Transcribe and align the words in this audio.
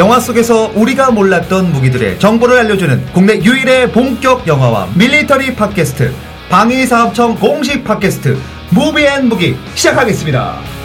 영화 0.00 0.18
속에서 0.18 0.72
우리가 0.76 1.10
몰랐던 1.10 1.72
무기들의 1.72 2.18
정보를 2.18 2.56
알려주는 2.60 3.12
국내 3.12 3.34
유일의 3.34 3.92
본격 3.92 4.46
영화와 4.46 4.88
밀리터리 4.94 5.54
팟캐스트 5.54 6.10
방위사업청 6.48 7.34
공식 7.34 7.84
팟캐스트 7.84 8.38
무비앤무기 8.70 9.58
시작하겠습니다. 9.74 10.79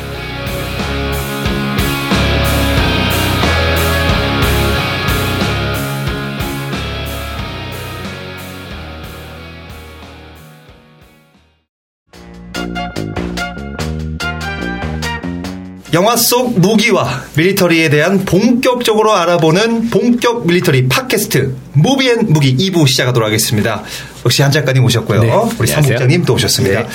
영화 15.95 16.17
속 16.17 16.59
무기와 16.59 17.23
밀리터리에 17.37 17.87
대한 17.87 18.25
본격적으로 18.25 19.13
알아보는 19.13 19.89
본격 19.89 20.45
밀리터리 20.45 20.89
팟캐스트 20.89 21.55
무비앤 21.71 22.33
무기 22.33 22.53
2부 22.53 22.85
시작하도록 22.85 23.25
하겠습니다. 23.25 23.81
역시 24.25 24.41
한 24.41 24.51
작가님 24.51 24.83
오셨고요. 24.83 25.21
네, 25.21 25.31
우리. 25.57 25.67
사무장님 25.67 26.25
또 26.25 26.33
오셨습니다. 26.33 26.81
네. 26.81 26.87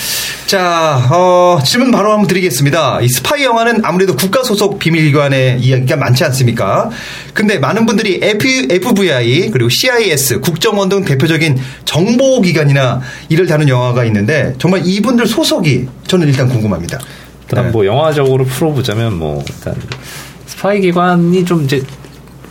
자, 0.47 1.09
어, 1.11 1.61
질문 1.65 1.91
바로 1.93 2.13
한번 2.13 2.27
드리겠습니다. 2.27 3.01
이 3.01 3.09
스파이 3.09 3.43
영화는 3.43 3.81
아무래도 3.85 4.15
국가 4.17 4.43
소속 4.43 4.79
비밀기관의 4.79 5.61
이야기가 5.61 5.97
많지 5.97 6.23
않습니까? 6.25 6.91
근데 7.33 7.59
많은 7.59 7.87
분들이 7.87 8.21
F, 8.23 8.47
FBI 8.71 9.51
그리고 9.51 9.71
CIA 9.71 10.41
국정원 10.41 10.91
등 10.91 11.07
대표적인 11.07 11.59
정보기관이나 11.87 13.01
이를 13.31 13.47
다룬 13.47 13.67
영화가 13.67 14.05
있는데 14.05 14.55
정말 14.59 14.83
이분들 14.85 15.27
소속이 15.27 15.89
저는 16.07 16.29
일단 16.29 16.51
궁금합니다. 16.51 16.99
일단 17.51 17.67
네. 17.67 17.71
뭐 17.73 17.85
영화적으로 17.85 18.45
풀어보자면 18.45 19.19
뭐 19.19 19.43
일단 19.49 19.75
스파이 20.47 20.81
기관이 20.81 21.45
좀 21.45 21.65
이제 21.65 21.83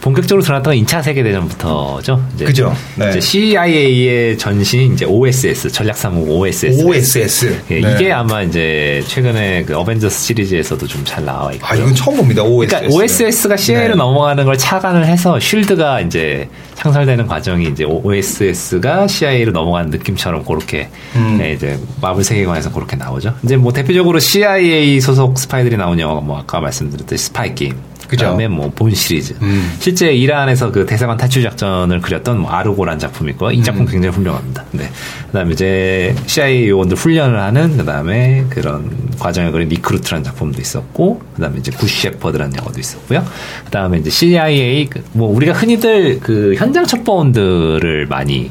본격적으로 0.01 0.41
드러났던 0.43 0.75
건 0.75 0.85
2차 0.85 1.03
세계대전부터죠. 1.03 2.25
이제 2.35 2.45
그죠. 2.45 2.73
네. 2.95 3.09
이제 3.09 3.19
CIA의 3.19 4.37
전신이 4.37 4.93
이제 4.93 5.05
OSS 5.05 5.69
전략사무 5.71 6.21
OSS. 6.29 6.83
OSS. 6.85 7.61
예, 7.71 7.81
네. 7.81 7.93
이게 7.95 8.11
아마 8.11 8.41
이제 8.41 9.03
최근에 9.07 9.63
그 9.65 9.75
어벤져스 9.77 10.25
시리즈에서도 10.25 10.85
좀 10.87 10.99
잘 11.09 11.25
나와 11.25 11.51
있고. 11.53 11.65
아, 11.65 11.75
이건 11.75 11.95
처음 11.95 12.17
봅니다. 12.17 12.43
OSS. 12.43 12.75
그러니까 12.75 12.95
OSS가 12.95 13.57
CIA로 13.57 13.95
네. 13.95 13.97
넘어가는 13.97 14.45
걸 14.45 14.57
착안을 14.57 15.05
해서 15.05 15.39
쉴드가 15.39 16.01
이제 16.01 16.47
창설되는 16.75 17.25
과정이 17.27 17.65
이제 17.67 17.83
OSS가 17.83 19.07
CIA로 19.07 19.51
넘어가는 19.51 19.89
느낌처럼 19.89 20.45
그렇게 20.45 20.89
음. 21.15 21.37
네, 21.39 21.53
이제 21.53 21.77
마블 22.01 22.23
세계관에서 22.23 22.71
그렇게 22.71 22.95
나오죠. 22.95 23.33
이제 23.43 23.57
뭐 23.57 23.73
대표적으로 23.73 24.19
CIA 24.19 25.01
소속 25.01 25.37
스파이들이 25.37 25.77
나온 25.77 25.99
영화가 25.99 26.21
뭐 26.21 26.37
아까 26.37 26.59
말씀드렸듯이 26.59 27.25
스파이 27.25 27.55
게임. 27.55 27.73
그죠. 28.09 28.25
그다음에 28.25 28.47
뭐 28.47 28.69
본 28.71 28.91
시리즈. 28.93 29.35
음. 29.41 29.71
실제 29.79 30.11
이란에서 30.11 30.71
그 30.71 30.85
대사관 30.85 31.15
탈출 31.17 31.43
작전을 31.43 32.01
그렸던 32.01 32.39
뭐 32.39 32.51
아르고라는 32.51 32.99
작품이 32.99 33.31
있고 33.31 33.51
이 33.51 33.59
음. 33.59 33.63
작품 33.63 33.85
굉장히 33.85 34.15
훌륭합니다. 34.15 34.65
네. 34.71 34.89
그다음에 35.27 35.51
이제 35.53 36.15
CIA 36.25 36.69
요원들 36.69 36.97
훈련을 36.97 37.39
하는 37.39 37.77
그다음에 37.77 38.45
그런 38.49 38.89
과정을 39.19 39.51
그린 39.51 39.69
리크루트라는 39.69 40.23
작품도 40.23 40.59
있었고 40.59 41.21
그다음에 41.35 41.59
이제 41.59 41.71
굿 41.71 41.87
셰퍼드라는 41.87 42.57
영화도 42.57 42.79
있었고요. 42.79 43.25
그다음에 43.65 43.99
이제 43.99 44.09
CIA 44.09 44.87
그뭐 44.89 45.29
우리가 45.35 45.53
흔히들 45.53 46.19
그 46.19 46.55
현장 46.57 46.85
첩보원들을 46.85 48.07
많이 48.07 48.49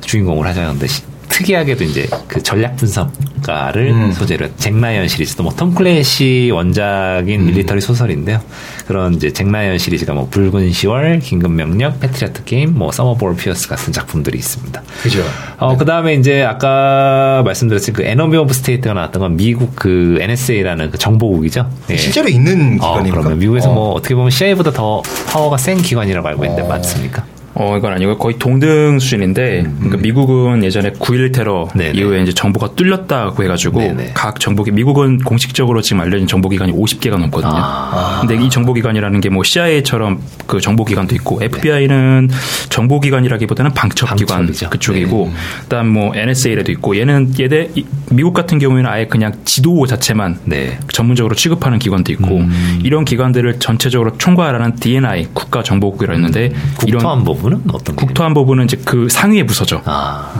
주인공으로 0.00 0.48
하자는데 0.48 0.86
시- 0.86 1.02
특이하게도 1.38 1.84
이제 1.84 2.08
그 2.26 2.42
전략 2.42 2.76
분석가를 2.76 3.90
음. 3.90 4.12
소재로 4.12 4.46
한잭 4.46 4.80
라이언 4.80 5.06
시리즈도 5.06 5.44
뭐톰 5.44 5.74
클랜시 5.74 6.50
원작인 6.52 7.46
밀리터리 7.46 7.80
소설인데요. 7.80 8.40
그런 8.86 9.14
이제 9.14 9.32
잭 9.32 9.48
라이언 9.48 9.78
시리즈가 9.78 10.14
뭐 10.14 10.28
붉은 10.28 10.70
10월, 10.70 11.22
긴급 11.22 11.52
명령, 11.52 11.98
패트리어트 12.00 12.44
게임, 12.44 12.74
뭐 12.74 12.90
썸 12.90 13.14
오브 13.14 13.29
올 13.29 13.36
피어스 13.36 13.68
같은 13.68 13.92
작품들이 13.92 14.38
있습니다. 14.38 14.82
그죠. 15.02 15.22
어, 15.58 15.76
그 15.76 15.84
다음에 15.84 16.14
이제 16.14 16.42
아까 16.42 17.42
말씀드렸을 17.44 17.92
그 17.92 18.02
에너미 18.02 18.36
오브 18.36 18.52
스테이트가 18.52 18.94
나왔던 18.94 19.20
건 19.20 19.36
미국 19.36 19.76
그 19.76 20.18
NSA라는 20.20 20.90
그 20.90 20.98
정보국이죠. 20.98 21.70
예. 21.90 21.96
실제로 21.96 22.28
있는 22.28 22.78
어, 22.80 22.88
기관입니까? 22.88 23.16
그러면 23.16 23.38
미국에서 23.38 23.70
어. 23.70 23.74
뭐 23.74 23.92
어떻게 23.92 24.14
보면 24.14 24.30
CIA보다 24.30 24.72
더 24.72 25.02
파워가 25.28 25.56
센 25.56 25.76
기관이라고 25.78 26.26
알고 26.26 26.44
있는데 26.44 26.62
어. 26.62 26.68
맞습니까? 26.68 27.37
어, 27.54 27.76
이건 27.76 27.92
아니고 27.92 28.18
거의 28.18 28.38
동등 28.38 28.98
수준인데, 29.00 29.64
그러니까 29.78 29.96
미국은 29.96 30.62
예전에 30.62 30.90
9.11 30.92 31.34
테러 31.34 31.64
음. 31.64 31.78
네네. 31.78 31.98
이후에 31.98 32.22
이제 32.22 32.32
정보가 32.32 32.74
뚫렸다고 32.76 33.42
해가지고, 33.42 33.80
네네. 33.80 34.10
각 34.14 34.38
정보기, 34.38 34.70
미국은 34.70 35.18
공식적으로 35.18 35.80
지금 35.82 36.00
알려진 36.02 36.26
정보기관이 36.28 36.72
50개가 36.72 37.18
넘거든요. 37.18 37.52
아. 37.54 38.18
근데 38.20 38.42
이 38.42 38.48
정보기관이라는 38.48 39.20
게 39.20 39.28
뭐 39.28 39.42
CIA처럼 39.44 40.20
그 40.46 40.60
정보기관도 40.60 41.14
있고, 41.16 41.40
FBI는 41.42 42.28
정보기관이라기보다는 42.70 43.72
방첩기관 43.74 44.38
방첩이죠. 44.38 44.70
그쪽이고, 44.70 45.26
네. 45.30 45.32
그다음 45.64 45.88
뭐 45.88 46.12
NSA라도 46.14 46.72
있고, 46.72 46.96
얘는 46.98 47.34
얘네 47.38 47.70
이- 47.74 47.84
미국 48.10 48.32
같은 48.34 48.58
경우에는 48.58 48.88
아예 48.88 49.06
그냥 49.06 49.32
지도 49.44 49.86
자체만 49.86 50.38
네. 50.44 50.78
전문적으로 50.92 51.34
취급하는 51.34 51.78
기관도 51.78 52.12
있고 52.12 52.38
음. 52.38 52.80
이런 52.84 53.04
기관들을 53.04 53.58
전체적으로 53.58 54.16
총괄하는 54.16 54.76
DNI 54.76 55.28
국가정보국이라 55.34 56.14
했는데 56.14 56.52
국토안보 56.78 57.34
부는 57.38 57.62
어떤 57.72 57.96
게 57.96 58.06
국토안보부는 58.06 58.64
이제 58.64 58.78
그 58.84 59.08
상위의 59.08 59.46
부서죠. 59.46 59.82
아, 59.84 60.32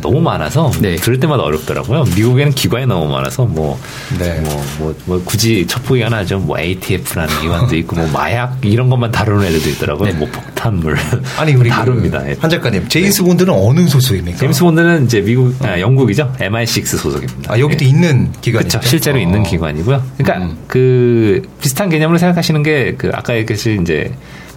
너무 0.00 0.20
많아서 0.20 0.70
네. 0.80 0.96
들을 0.96 1.18
때마다 1.18 1.42
어렵더라고요. 1.42 2.04
미국에는 2.16 2.52
기관이 2.52 2.86
너무 2.86 3.10
많아서 3.10 3.44
뭐, 3.44 3.78
네. 4.18 4.40
뭐, 4.40 4.64
뭐, 4.78 4.94
뭐 5.06 5.22
굳이 5.24 5.66
첩보기관 5.66 6.12
하죠. 6.14 6.38
뭐 6.38 6.58
ATF라는 6.58 7.40
기관도 7.40 7.76
있고 7.76 7.96
뭐 7.96 8.08
마약 8.12 8.58
이런 8.62 8.90
것만 8.90 9.10
다루는 9.10 9.46
애들도 9.46 9.68
있더라고요. 9.70 10.14
뭐 10.14 10.28
폭탄물 10.30 10.96
아니 11.38 11.54
우리 11.54 11.68
다룹니다. 11.70 12.22
그 12.22 12.30
예. 12.30 12.36
한 12.38 12.50
작가님 12.50 12.88
제임스 12.88 13.24
본드는 13.24 13.52
어느 13.52 13.86
소속입니까? 13.86 14.38
제임스 14.38 14.62
본드는 14.62 15.04
이제 15.06 15.20
미국 15.20 15.54
아, 15.64 15.80
영국이죠. 15.80 16.32
MI6 16.38 16.86
소속입니다. 16.86 17.52
아 17.52 17.58
여기도 17.58 17.84
예. 17.84 17.88
있는 17.88 18.32
기관이죠. 18.40 18.78
그렇죠. 18.78 18.88
실제로 18.88 19.18
어. 19.18 19.20
있는 19.20 19.42
기관이고요. 19.42 20.02
그러니까 20.18 20.46
음. 20.46 20.58
그 20.66 21.42
비슷한 21.60 21.88
개념으로 21.88 22.18
생각하시는 22.18 22.62
게 22.62 22.80
그 23.00 23.10
아까 23.14 23.34
얘기했듯이 23.34 23.78
이제 23.80 24.12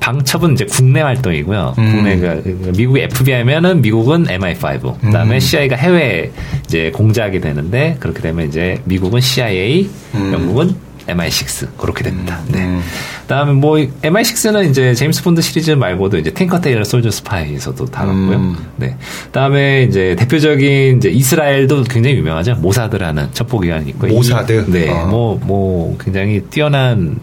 방첩은 0.08 0.54
이제 0.54 0.66
국내 0.66 1.00
활동이고요. 1.00 1.76
음. 1.78 1.92
국내가 1.94 2.36
미국이 2.76 3.00
FBI면은 3.04 3.82
영국은 3.82 4.26
MI5. 4.26 5.00
그다음에 5.00 5.36
음. 5.36 5.40
CIA가 5.40 5.78
해외 5.78 6.30
이제 6.66 6.92
공작이 6.94 7.40
되는데 7.40 7.96
그렇게 8.02 8.22
되면 8.22 8.46
이제 8.50 8.82
미국은 8.84 9.22
CIA, 9.22 9.90
음. 10.16 10.34
영국은 10.34 10.76
MI6 11.08 11.78
그렇게 11.78 12.04
됩니다. 12.04 12.42
네. 12.50 12.60
음. 12.60 12.82
그다음에 13.22 13.54
뭐 13.54 13.78
MI6는 13.78 14.70
이제 14.72 14.94
제임스 14.94 15.24
본드 15.24 15.42
시리즈 15.42 15.72
말고도 15.72 16.18
이제 16.18 16.34
팅커 16.34 16.60
테일러 16.60 16.84
솔저 16.84 17.10
스파이에서도 17.10 17.86
다뤘고요. 17.86 18.36
음. 18.38 18.58
네. 18.76 18.98
그다음에 19.28 19.84
이제 19.84 20.18
대표적인 20.20 20.98
이제 20.98 21.10
이스라엘도 21.12 21.84
굉장히 21.84 22.18
유명하죠. 22.18 22.56
모사드라는 22.56 23.30
첩보 23.32 23.60
기관이 23.62 23.90
있고 23.92 24.08
모사드? 24.08 24.66
이- 24.68 24.72
네. 24.72 24.90
어. 24.90 25.06
뭐뭐 25.08 25.98
굉장히 25.98 26.42
뛰어난 26.50 27.18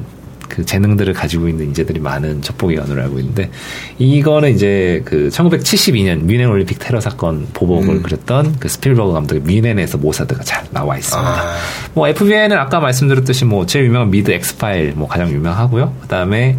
그 0.61 0.67
재능들을 0.67 1.13
가지고 1.15 1.49
있는 1.49 1.67
인재들이 1.67 2.01
많은 2.01 2.43
첩보기관으로 2.43 3.01
알고 3.03 3.19
있는데 3.21 3.51
이거는 3.99 4.55
이제 4.55 5.01
그 5.07 5.31
1972년 5.33 6.25
뮌헨 6.25 6.51
올림픽 6.51 6.79
테러 6.79 7.01
사건 7.01 7.47
보복을 7.55 7.89
음. 7.97 8.03
그렸던 8.03 8.57
그 8.61 8.69
스필버그 8.69 9.13
감독의 9.15 9.43
뮌헨에서 9.43 9.97
모사드가 9.99 10.43
잘 10.45 10.65
나와 10.71 10.99
있습니다. 10.99 11.31
아. 11.31 11.57
뭐 11.95 12.09
FBI는 12.09 12.57
아까 12.59 12.79
말씀드렸듯이 12.81 13.47
뭐 13.47 13.65
제일 13.65 13.87
유명한 13.87 14.11
미드 14.11 14.31
엑스파일 14.31 14.93
뭐 14.97 15.09
가장 15.09 15.31
유명하고요. 15.31 15.95
그다음에 16.03 16.59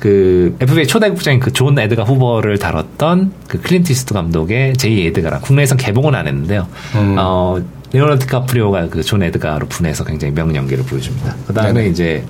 그 0.00 0.56
FBI 0.60 0.86
초대 0.86 1.08
국장인 1.10 1.38
그 1.40 1.50
존 1.52 1.78
에드가 1.78 2.02
후버를 2.04 2.58
다뤘던 2.58 3.32
그 3.48 3.60
클린트 3.60 3.92
이스트우드 3.92 4.14
감독의 4.14 4.74
제이 4.76 5.06
에드가라 5.06 5.40
국내에선 5.40 5.76
개봉은 5.78 6.14
안 6.14 6.26
했는데요. 6.26 6.66
음. 6.94 7.16
어 7.18 7.62
레오나르도 7.92 8.26
디카프리오가 8.26 8.88
그 8.88 9.02
존 9.02 9.22
에드가로 9.22 9.66
분해서 9.68 10.04
굉장히 10.04 10.32
명연기를 10.34 10.84
보여줍니다. 10.84 11.36
그다음에 11.46 11.72
네네. 11.74 11.88
이제 11.88 12.24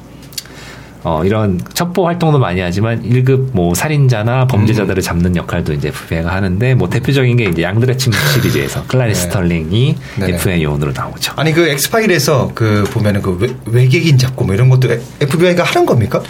어, 1.04 1.22
이런 1.22 1.60
첩보 1.74 2.06
활동도 2.06 2.38
많이 2.38 2.60
하지만 2.60 3.02
1급 3.02 3.50
뭐 3.52 3.74
살인자나 3.74 4.46
범죄자들을 4.46 5.02
잡는 5.02 5.36
역할도 5.36 5.74
이제 5.74 5.88
FBI가 5.88 6.34
하는데 6.34 6.74
뭐 6.74 6.88
대표적인 6.88 7.36
게 7.36 7.44
이제 7.44 7.62
양들의 7.62 7.98
침묵 7.98 8.18
시리즈에서 8.32 8.84
클라리스 8.88 9.24
네. 9.24 9.28
스털링이 9.28 9.96
네네. 10.20 10.34
FBI 10.34 10.64
요원으로 10.64 10.92
나오죠. 10.92 11.34
아니 11.36 11.52
그 11.52 11.68
엑스파일에서 11.68 12.52
그 12.54 12.84
보면은 12.90 13.20
그 13.20 13.36
외, 13.36 13.54
외계인 13.66 14.16
잡고 14.16 14.46
뭐 14.46 14.54
이런 14.54 14.70
것도 14.70 14.88
FBI가 15.20 15.62
하는 15.62 15.84
겁니까? 15.84 16.22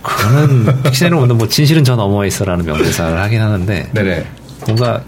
그거는 0.00 0.82
픽션은 0.84 1.18
오늘 1.18 1.34
뭐 1.34 1.48
진실은 1.48 1.82
저 1.82 1.96
너머에 1.96 2.28
있어라는 2.28 2.64
명대사를 2.66 3.20
하긴 3.20 3.40
하는데 3.40 3.90
네네. 3.92 4.24
뭔가 4.64 5.02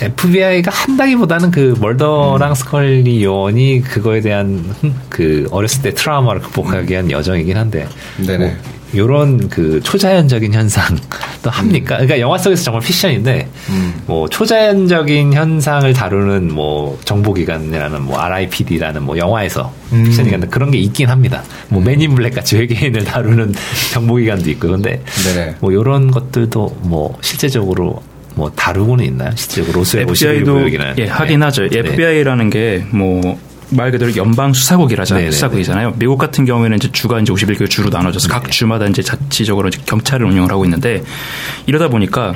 FBI가 0.00 0.70
한다기보다는 0.70 1.50
그 1.50 1.74
멀더랑 1.80 2.54
스컬리 2.54 3.24
요원이 3.24 3.82
그거에 3.82 4.20
대한 4.20 4.64
흠- 4.80 4.94
그 5.08 5.46
어렸을 5.50 5.82
때 5.82 5.92
트라우마를 5.94 6.40
극복하기 6.42 6.90
위한 6.90 7.10
여정이긴 7.10 7.56
한데 7.56 7.88
네네. 8.18 8.38
뭐 8.46 8.56
요런 8.94 9.48
그 9.50 9.80
초자연적인 9.82 10.54
현상도 10.54 11.02
합니까? 11.50 11.96
그러니까 11.96 12.20
영화 12.20 12.38
속에서 12.38 12.62
정말 12.64 12.82
피션인데 12.82 13.46
뭐 14.06 14.26
초자연적인 14.30 15.34
현상을 15.34 15.92
다루는 15.92 16.54
뭐 16.54 16.98
정보기관이라는 17.04 18.00
뭐 18.02 18.18
RIPD라는 18.18 19.02
뭐 19.02 19.18
영화에서 19.18 19.70
음. 19.92 20.04
피션이가 20.04 20.38
그런 20.48 20.70
게 20.70 20.78
있긴 20.78 21.08
합니다. 21.10 21.42
뭐 21.68 21.82
맨인 21.82 22.14
블랙 22.14 22.34
같이 22.34 22.56
외계인을 22.56 23.04
다루는 23.04 23.52
정보기관도 23.92 24.48
있고 24.52 24.68
근데 24.68 25.02
네네. 25.24 25.56
뭐 25.60 25.72
요런 25.74 26.10
것들도 26.10 26.78
뭐 26.82 27.18
실제적으로 27.20 28.00
뭐 28.38 28.50
다루고는 28.54 29.04
있나요? 29.04 29.32
실제적으로 29.34 29.80
51 29.80 30.02
FBI도 30.02 30.70
예, 30.98 31.06
하긴 31.06 31.42
하죠. 31.42 31.68
네. 31.68 31.80
FBI라는 31.80 32.50
게 32.50 32.84
뭐 32.92 33.36
말 33.70 33.90
그대로 33.90 34.14
연방 34.16 34.52
수사국이라잖아요. 34.52 35.20
네네네. 35.24 35.32
수사국이잖아요. 35.32 35.94
미국 35.98 36.16
같은 36.16 36.44
경우에는 36.46 36.78
이제 36.78 36.90
주가 36.90 37.20
이제 37.20 37.32
51개 37.32 37.68
주로 37.68 37.90
나눠져서 37.90 38.28
네. 38.28 38.32
각 38.32 38.50
주마다 38.50 38.86
이제 38.86 39.02
자치적으로 39.02 39.68
이제 39.68 39.78
경찰을 39.84 40.26
운영을 40.26 40.50
하고 40.50 40.64
있는데 40.64 41.02
이러다 41.66 41.88
보니까 41.88 42.34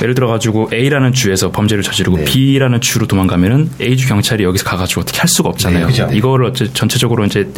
예를 0.00 0.14
들어 0.14 0.26
가지고 0.26 0.68
A라는 0.72 1.12
주에서 1.12 1.50
범죄를 1.50 1.82
저지르고 1.82 2.18
네. 2.18 2.24
B라는 2.24 2.80
주로 2.80 3.06
도망가면은 3.06 3.70
A 3.80 3.96
주 3.96 4.08
경찰이 4.08 4.42
여기서 4.44 4.64
가가지고 4.64 5.02
어떻게 5.02 5.20
할 5.20 5.28
수가 5.28 5.48
없잖아요. 5.50 5.88
네. 5.88 6.08
이거를 6.12 6.46
어째 6.46 6.72
전체적으로 6.72 7.24
이제 7.24 7.48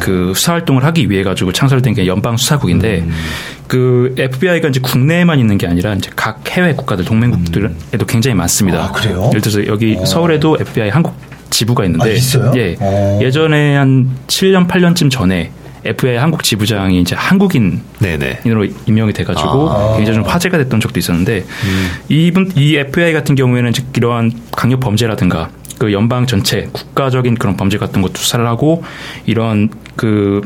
그 0.00 0.32
수사 0.34 0.52
활동을 0.52 0.84
하기 0.84 1.10
위해 1.10 1.22
가지고 1.22 1.52
창설된 1.52 1.94
게 1.94 2.06
연방 2.06 2.36
수사국인데 2.36 3.00
음. 3.00 3.12
그 3.68 4.14
FBI가 4.18 4.68
이제 4.68 4.80
국내에만 4.80 5.38
있는 5.38 5.58
게 5.58 5.66
아니라 5.66 5.94
이제 5.94 6.10
각 6.14 6.42
해외 6.50 6.74
국가들 6.74 7.04
동맹국들에도 7.04 8.06
굉장히 8.06 8.34
많습니다. 8.34 8.84
아, 8.84 8.92
그래요? 8.92 9.26
예를 9.30 9.40
들어서 9.40 9.66
여기 9.66 9.96
서울에도 10.04 10.58
FBI 10.60 10.90
한국 10.90 11.14
지부가 11.50 11.84
있는데 11.84 12.10
아, 12.10 12.12
있어요? 12.12 12.52
예. 12.56 12.76
어. 12.78 13.18
예전에 13.22 13.76
한 13.76 14.10
7년 14.26 14.68
8년쯤 14.68 15.10
전에 15.10 15.50
FBI 15.86 16.16
한국 16.16 16.42
지부장이 16.42 17.00
이제 17.00 17.14
한국인 17.16 17.80
네네. 18.00 18.40
인으로 18.44 18.66
임명이 18.86 19.12
돼가지고 19.12 19.70
아. 19.70 19.96
굉장히 19.96 20.18
좀 20.18 20.24
화제가 20.28 20.58
됐던 20.58 20.80
적도 20.80 20.98
있었는데 20.98 21.38
음. 21.38 21.90
이분 22.08 22.52
이 22.56 22.76
FBI 22.76 23.12
같은 23.12 23.34
경우에는 23.34 23.72
즉 23.72 23.86
이러한 23.96 24.32
강력 24.52 24.80
범죄라든가 24.80 25.50
그 25.78 25.92
연방 25.92 26.26
전체 26.26 26.68
국가적인 26.72 27.34
그런 27.34 27.56
범죄 27.56 27.78
같은 27.78 28.02
것 28.02 28.16
수사를 28.16 28.46
하고 28.46 28.82
이런 29.26 29.68
그 29.96 30.40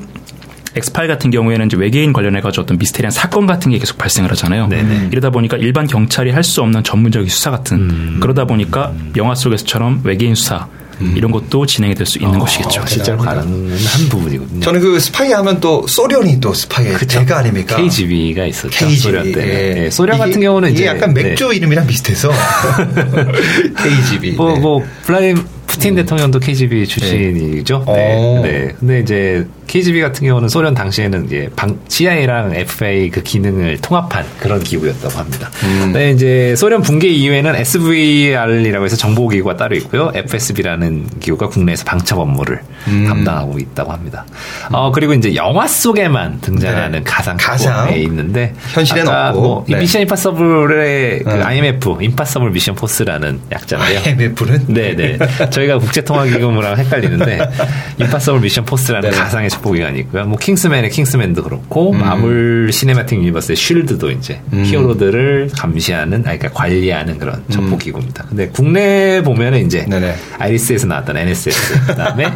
엑스파일 0.76 1.08
같은 1.08 1.30
경우에는 1.32 1.66
이제 1.66 1.76
외계인 1.76 2.12
관련해 2.12 2.40
가지고 2.40 2.62
어떤 2.62 2.78
미스테리한 2.78 3.10
사건 3.10 3.46
같은 3.46 3.72
게 3.72 3.78
계속 3.78 3.98
발생을 3.98 4.30
하잖아요. 4.30 4.68
네네. 4.68 5.08
이러다 5.10 5.30
보니까 5.30 5.56
일반 5.56 5.86
경찰이 5.88 6.30
할 6.30 6.44
수 6.44 6.62
없는 6.62 6.82
전문적인 6.84 7.28
수사 7.28 7.50
같은 7.50 7.78
음. 7.78 8.16
그러다 8.20 8.44
보니까 8.44 8.92
영화 9.16 9.34
속에서처럼 9.34 10.00
외계인 10.04 10.34
수사 10.34 10.68
이런 11.16 11.30
것도 11.30 11.66
진행이 11.66 11.94
될 11.94 12.06
수 12.06 12.18
있는 12.18 12.38
것이겠죠. 12.38 12.80
어, 12.82 12.86
실제로 12.86 13.18
가능한 13.18 13.46
한 13.70 14.08
부분이거든요. 14.08 14.60
저는 14.60 14.80
그 14.80 14.98
스파이 15.00 15.32
하면 15.32 15.60
또 15.60 15.86
소련이 15.86 16.40
또 16.40 16.52
스파이의 16.54 16.98
대가 17.08 17.38
아닙니까? 17.38 17.76
KGB가 17.76 18.46
있었죠. 18.46 18.70
KGB. 18.86 18.96
소련 18.96 19.32
때. 19.32 19.40
예. 19.78 19.84
예, 19.84 19.90
소련 19.90 20.16
이게- 20.16 20.24
같은 20.26 20.40
경우는 20.40 20.70
이게 20.70 20.78
이제 20.80 20.86
약간 20.86 21.14
맥주 21.14 21.48
네. 21.48 21.56
이름이랑 21.56 21.86
비슷해서 21.86 22.30
KGB. 23.82 24.32
뭐, 24.32 24.52
네. 24.54 24.60
뭐, 24.60 24.84
블라디미 25.04 25.40
푸틴 25.70 25.94
대통령도 25.94 26.40
KGB 26.40 26.86
출신이죠. 26.86 27.84
네. 27.86 27.92
네. 27.92 28.16
오. 28.16 28.42
네. 28.42 28.74
근데 28.78 29.00
이제 29.00 29.46
KGB 29.68 30.00
같은 30.00 30.26
경우는 30.26 30.48
소련 30.48 30.74
당시에는 30.74 31.26
이제 31.26 31.48
방, 31.54 31.78
CIA랑 31.86 32.54
FA 32.56 33.08
그 33.10 33.22
기능을 33.22 33.78
통합한 33.80 34.24
그런 34.40 34.60
기구였다고 34.60 35.16
합니다. 35.16 35.48
음. 35.62 35.80
근데 35.84 36.10
이제 36.10 36.56
소련 36.56 36.82
붕괴 36.82 37.06
이후에는 37.08 37.54
SVR이라고 37.54 38.84
해서 38.84 38.96
정보기구가 38.96 39.56
따로 39.56 39.76
있고요. 39.76 40.10
FSB라는 40.12 41.06
기구가 41.20 41.48
국내에서 41.48 41.84
방첩 41.84 42.18
업무를 42.18 42.60
음. 42.88 43.06
담당하고 43.06 43.60
있다고 43.60 43.92
합니다. 43.92 44.26
어, 44.72 44.90
그리고 44.90 45.14
이제 45.14 45.36
영화 45.36 45.68
속에만 45.68 46.40
등장하는 46.40 46.90
네. 46.90 47.02
가상 47.04 47.36
가상. 47.38 47.90
에 47.92 48.00
있는데 48.02 48.52
아까 48.74 49.28
없고. 49.28 49.40
뭐이 49.40 49.64
네. 49.68 49.78
미션 49.78 50.02
임파서블의 50.02 51.20
그 51.20 51.30
음. 51.30 51.42
IMF, 51.44 51.98
임파서블 52.00 52.50
미션 52.50 52.74
포스라는 52.74 53.40
약자인데요. 53.52 54.00
IMF는 54.00 54.66
네네. 54.66 55.18
저희가 55.60 55.78
국제통화기금이랑 55.78 56.76
헷갈리는데 56.76 57.38
임파서블 57.98 58.40
미션 58.40 58.64
포스라는 58.64 59.10
네네. 59.10 59.22
가상의 59.22 59.50
첩보기관이 59.50 59.98
있고요. 60.00 60.24
뭐 60.24 60.38
킹스맨의 60.38 60.90
킹스맨도 60.90 61.42
그렇고 61.42 61.92
마블 61.92 62.70
시네마틱 62.72 63.18
유니버스의 63.18 63.56
쉴드도 63.56 64.10
이제 64.10 64.40
음. 64.52 64.64
히어로들을 64.64 65.50
감시하는, 65.54 66.26
아니, 66.26 66.38
그러니까 66.38 66.50
관리하는 66.50 67.18
그런 67.18 67.42
첩보기구입니다. 67.50 68.24
근데 68.28 68.48
국내 68.48 69.22
보면은 69.22 69.66
이제 69.66 69.84
네네. 69.88 70.14
아이리스에서 70.38 70.86
나왔던 70.86 71.16
NSS 71.16 71.86
그다음에 71.86 72.32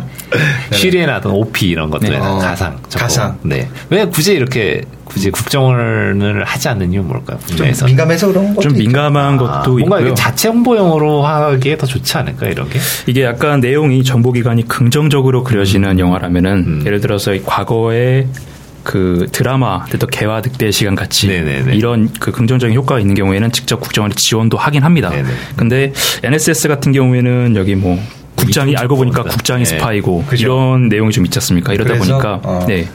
쉬리에 0.72 1.06
나왔던 1.06 1.32
OP 1.32 1.68
이런 1.68 1.90
것들에 1.90 2.10
네. 2.10 2.18
는 2.18 2.26
어, 2.26 2.38
가상 2.38 2.78
첩보. 2.88 3.02
가상. 3.02 3.38
네. 3.42 3.68
왜 3.90 4.04
굳이 4.06 4.34
이렇게 4.34 4.82
굳이 5.04 5.30
국정원을 5.30 6.44
하지 6.44 6.68
않는 6.68 6.92
이유 6.92 7.02
뭘까요? 7.02 7.38
좀 7.46 7.56
국내에서 7.56 7.86
민감해서 7.86 8.28
그런 8.28 8.48
것도 8.54 8.60
좀 8.60 8.72
있죠. 8.72 8.82
민감한 8.82 9.34
아, 9.34 9.36
것도 9.36 9.78
뭔가 9.78 9.98
있고요. 10.00 10.14
자체 10.14 10.48
홍보용으로 10.48 11.24
하기에 11.24 11.76
더 11.76 11.86
좋지 11.86 12.16
않을까 12.16 12.46
이런 12.46 12.68
게? 12.68 12.78
이게 13.06 13.22
약간 13.24 13.60
내용이 13.60 14.02
정보기관이 14.04 14.66
긍정적으로 14.68 15.44
그려지는 15.44 15.98
영화라면은 15.98 16.52
음. 16.66 16.82
예를 16.86 17.00
들어서 17.00 17.34
이 17.34 17.42
과거에 17.42 18.26
그 18.82 19.26
드라마 19.32 19.84
또 19.98 20.06
개화 20.06 20.40
늑대 20.40 20.70
시간 20.70 20.94
같이 20.94 21.28
네네네. 21.28 21.74
이런 21.74 22.10
그 22.20 22.32
긍정적인 22.32 22.76
효과가 22.76 23.00
있는 23.00 23.14
경우에는 23.14 23.50
직접 23.52 23.80
국정원이 23.80 24.14
지원도 24.14 24.58
하긴 24.58 24.82
합니다. 24.82 25.08
네네. 25.10 25.28
근데 25.56 25.92
NSS 26.22 26.68
같은 26.68 26.92
경우에는 26.92 27.56
여기 27.56 27.74
뭐 27.74 27.98
국장이 28.36 28.76
알고 28.76 28.96
보니까. 28.96 29.22
국장이 29.22 29.64
네. 29.64 29.70
스파이고 29.70 30.24
그죠. 30.24 30.44
이런 30.44 30.88
내용이 30.88 31.12
좀 31.12 31.24
있지 31.24 31.38
않습니까? 31.38 31.72
이러다 31.72 31.94
그래서, 31.94 32.12
보니까 32.18 32.40
어. 32.42 32.64
네. 32.68 32.86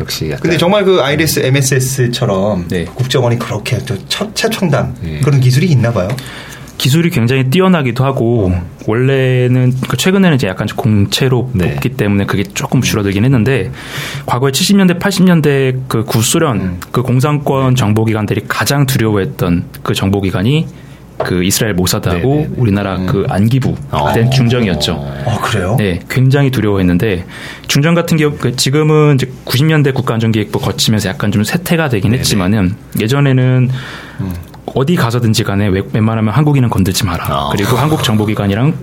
역시 0.00 0.26
약간 0.26 0.42
근데 0.42 0.56
정말 0.58 0.84
그 0.84 1.00
아이리스 1.00 1.40
MSS처럼 1.40 2.68
네. 2.68 2.84
국정원이 2.84 3.38
그렇게 3.38 3.78
또 3.78 3.96
첫- 4.08 4.34
최첨단 4.34 4.94
네. 5.02 5.20
그런 5.20 5.40
기술이 5.40 5.66
있나 5.66 5.92
봐요. 5.92 6.08
기술이 6.78 7.10
굉장히 7.10 7.50
뛰어나기도 7.50 8.04
하고 8.04 8.52
원래는 8.86 9.74
그 9.88 9.96
최근에는 9.96 10.36
이제 10.36 10.46
약간 10.46 10.68
공채로 10.68 11.50
네. 11.52 11.72
뽑기 11.74 11.90
때문에 11.96 12.24
그게 12.26 12.44
조금 12.44 12.80
줄어들긴 12.82 13.24
했는데 13.24 13.72
과거에 14.26 14.52
70년대 14.52 15.00
80년대 15.00 15.80
그 15.88 16.04
구소련 16.04 16.60
음. 16.60 16.80
그 16.92 17.02
공산권 17.02 17.74
정보기관들이 17.74 18.42
가장 18.46 18.86
두려워했던 18.86 19.64
그 19.82 19.92
정보기관이 19.94 20.66
그 21.18 21.42
이스라엘 21.44 21.74
모사드하고 21.74 22.28
네, 22.34 22.40
네, 22.42 22.48
네. 22.48 22.54
우리나라 22.56 22.96
그 22.98 23.26
안기부 23.28 23.74
어. 23.90 24.06
그때 24.06 24.28
중정이었죠. 24.30 25.14
아 25.26 25.38
그래요? 25.40 25.74
네, 25.78 25.98
굉장히 26.08 26.50
두려워했는데 26.50 27.24
중정 27.66 27.94
같은 27.94 28.16
경우 28.16 28.36
그 28.38 28.54
지금은 28.56 29.16
이제 29.16 29.30
90년대 29.44 29.94
국가안전기획부 29.94 30.60
거치면서 30.60 31.08
약간 31.08 31.32
좀 31.32 31.42
쇠퇴가 31.44 31.88
되긴 31.88 32.12
네네. 32.12 32.20
했지만은 32.20 32.76
예전에는 33.00 33.68
어디 34.74 34.96
가서든지 34.96 35.44
간에 35.44 35.66
웬- 35.68 35.84
웬만하면 35.92 36.32
한국인은 36.34 36.68
건들지 36.68 37.04
마라. 37.04 37.24
아. 37.26 37.48
그리고 37.52 37.76
한국 37.76 38.04
정보기관이랑 38.04 38.74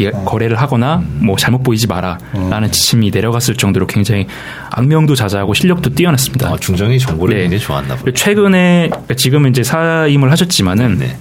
예, 0.00 0.10
거래를 0.10 0.60
하거나 0.60 1.00
뭐 1.20 1.36
잘못 1.36 1.62
보이지 1.62 1.86
마라라는 1.86 2.72
지침이 2.72 3.10
내려갔을 3.14 3.54
정도로 3.54 3.86
굉장히 3.86 4.26
악명도 4.70 5.14
자자하고 5.14 5.54
실력도 5.54 5.90
뛰어났습니다. 5.90 6.50
어, 6.50 6.56
중정이 6.58 6.98
정보를 6.98 7.34
네. 7.36 7.40
굉장히 7.42 7.60
좋아한다 7.62 7.96
보네. 7.96 8.12
최근에 8.12 8.90
지금은 9.16 9.50
이제 9.50 9.62
사임을 9.62 10.32
하셨지만은 10.32 10.98
네. 10.98 11.16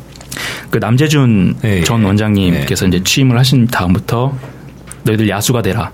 그 0.69 0.77
남재준 0.77 1.55
네. 1.61 1.83
전 1.83 2.03
원장님께서 2.03 2.87
이제 2.87 3.03
취임을 3.03 3.37
하신 3.37 3.67
다음부터 3.67 4.33
너희들 5.03 5.29
야수가 5.29 5.61
되라. 5.61 5.91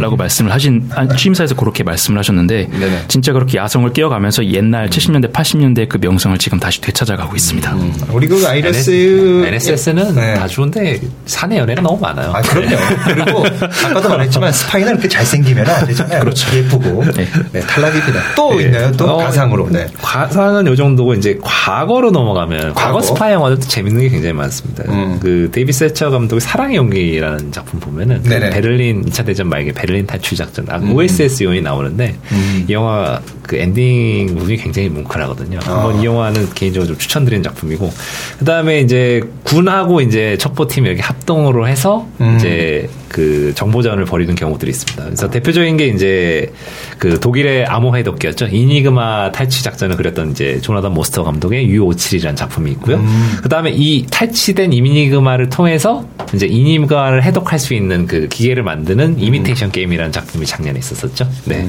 라고 0.00 0.16
말씀을 0.16 0.52
하신 0.52 0.90
아, 0.94 1.08
취임사에서 1.08 1.54
그렇게 1.54 1.82
말씀을 1.82 2.18
하셨는데 2.18 2.68
네네. 2.70 3.04
진짜 3.08 3.32
그렇게 3.32 3.58
야성을 3.58 3.92
깨어가면서 3.92 4.46
옛날 4.46 4.88
70년대 4.90 5.32
80년대 5.32 5.88
그 5.88 5.98
명성을 6.00 6.36
지금 6.38 6.60
다시 6.60 6.80
되찾아가고 6.80 7.34
있습니다. 7.34 7.76
우리 8.12 8.26
그 8.26 8.46
아이리스 8.46 9.44
NSS는 9.46 10.14
네. 10.14 10.34
다 10.34 10.46
좋은데 10.46 11.00
사내 11.26 11.58
연애가 11.58 11.82
너무 11.82 11.98
많아요. 12.00 12.30
아 12.32 12.40
그럼요. 12.42 12.76
그리고 13.04 13.44
아까도 13.86 14.08
말했지만 14.08 14.52
스파이는 14.52 14.92
그렇게 14.92 15.08
잘생기면 15.08 15.68
안 15.68 15.86
되잖아요. 15.86 16.20
그렇죠. 16.20 16.56
예쁘고 16.56 17.04
네. 17.16 17.26
네, 17.52 17.60
탈락입니다. 17.60 18.20
또 18.36 18.60
있나요? 18.60 18.92
또 18.92 19.10
어, 19.10 19.16
가상으로. 19.18 19.70
네. 19.70 19.86
가상은 20.00 20.66
요 20.66 20.76
정도고 20.76 21.14
이제 21.14 21.38
과거로 21.42 22.10
넘어가면 22.10 22.74
과거, 22.74 22.98
과거? 22.98 23.00
스파이 23.02 23.32
영화들도 23.32 23.62
재밌는 23.66 24.02
게 24.02 24.08
굉장히 24.08 24.32
많습니다. 24.34 24.84
음. 24.88 25.18
그 25.20 25.48
데이비드 25.52 25.72
셀처 25.72 26.10
감독의 26.10 26.40
사랑의 26.40 26.76
용기라는 26.76 27.52
작품 27.52 27.80
보면은 27.80 28.22
그 28.22 28.28
네네. 28.28 28.50
베를린 28.50 29.06
2차 29.06 29.24
대전 29.24 29.45
말기 29.48 29.72
베를린 29.72 30.06
탈출 30.06 30.36
작전 30.36 30.66
아, 30.68 30.78
OSS 30.78 31.44
요원이 31.44 31.62
나오는데 31.62 32.16
음. 32.32 32.66
이 32.68 32.72
영화 32.72 33.20
그 33.42 33.56
엔딩 33.56 34.34
부분이 34.34 34.56
굉장히 34.56 34.88
뭉클하거든요. 34.88 35.60
아. 35.66 35.76
한번 35.76 36.02
이 36.02 36.04
영화는 36.04 36.50
개인적으로 36.54 36.88
좀 36.88 36.98
추천드리는 36.98 37.42
작품이고 37.42 37.92
그다음에 38.38 38.80
이제 38.80 39.22
군하고 39.44 40.00
이제 40.00 40.36
첩보팀이 40.38 40.88
이렇게 40.88 41.02
합동으로 41.02 41.68
해서 41.68 42.06
음. 42.20 42.36
이제 42.36 42.88
그 43.16 43.54
정보전을 43.54 44.04
벌이는 44.04 44.34
경우들이 44.34 44.70
있습니다. 44.70 45.04
그래서 45.04 45.30
대표적인 45.30 45.78
게 45.78 45.86
이제 45.86 46.52
그 46.98 47.18
독일의 47.18 47.64
암호 47.64 47.96
해독기였죠. 47.96 48.48
이니그마 48.48 49.32
탈취 49.32 49.64
작전을 49.64 49.96
그렸던 49.96 50.32
이제 50.32 50.60
조나단 50.60 50.92
모스토우 50.92 51.24
감독의 51.24 51.66
U571이라는 51.68 52.36
작품이 52.36 52.70
있고요. 52.72 52.96
음. 52.96 53.36
그 53.42 53.48
다음에 53.48 53.70
이 53.70 54.04
탈취된 54.10 54.74
이니그마를 54.74 55.48
통해서 55.48 56.06
이제 56.34 56.44
이니그마를 56.44 57.22
해독할 57.22 57.58
수 57.58 57.72
있는 57.72 58.06
그 58.06 58.28
기계를 58.28 58.62
만드는 58.62 59.18
이미테이션 59.18 59.72
게임이라는 59.72 60.12
작품이 60.12 60.44
작년에 60.44 60.78
있었었죠. 60.78 61.26
네. 61.46 61.66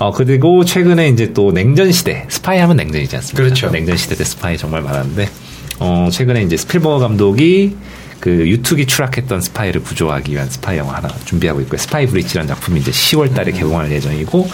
어, 0.00 0.10
그리고 0.10 0.64
최근에 0.64 1.10
이제 1.10 1.32
또 1.32 1.52
냉전 1.52 1.92
시대, 1.92 2.26
스파이 2.28 2.58
하면 2.58 2.76
냉전이지 2.76 3.14
않습니까? 3.14 3.40
그렇죠. 3.40 3.70
냉전 3.70 3.96
시대 3.96 4.16
때 4.16 4.24
스파이 4.24 4.58
정말 4.58 4.82
많았는데, 4.82 5.28
어, 5.78 6.08
최근에 6.10 6.42
이제 6.42 6.56
스필버그 6.56 6.98
감독이 6.98 7.76
그 8.26 8.48
U-2기 8.48 8.86
추락했던 8.86 9.40
스파이를 9.40 9.84
구조하기 9.84 10.32
위한 10.32 10.50
스파이 10.50 10.78
영화 10.78 10.96
하나 10.96 11.06
준비하고 11.26 11.60
있고요. 11.60 11.78
스파이 11.78 12.06
브릿지라는 12.06 12.48
작품이 12.48 12.80
이제 12.80 12.90
10월 12.90 13.32
달에 13.32 13.52
개봉할 13.52 13.92
예정이고, 13.92 14.48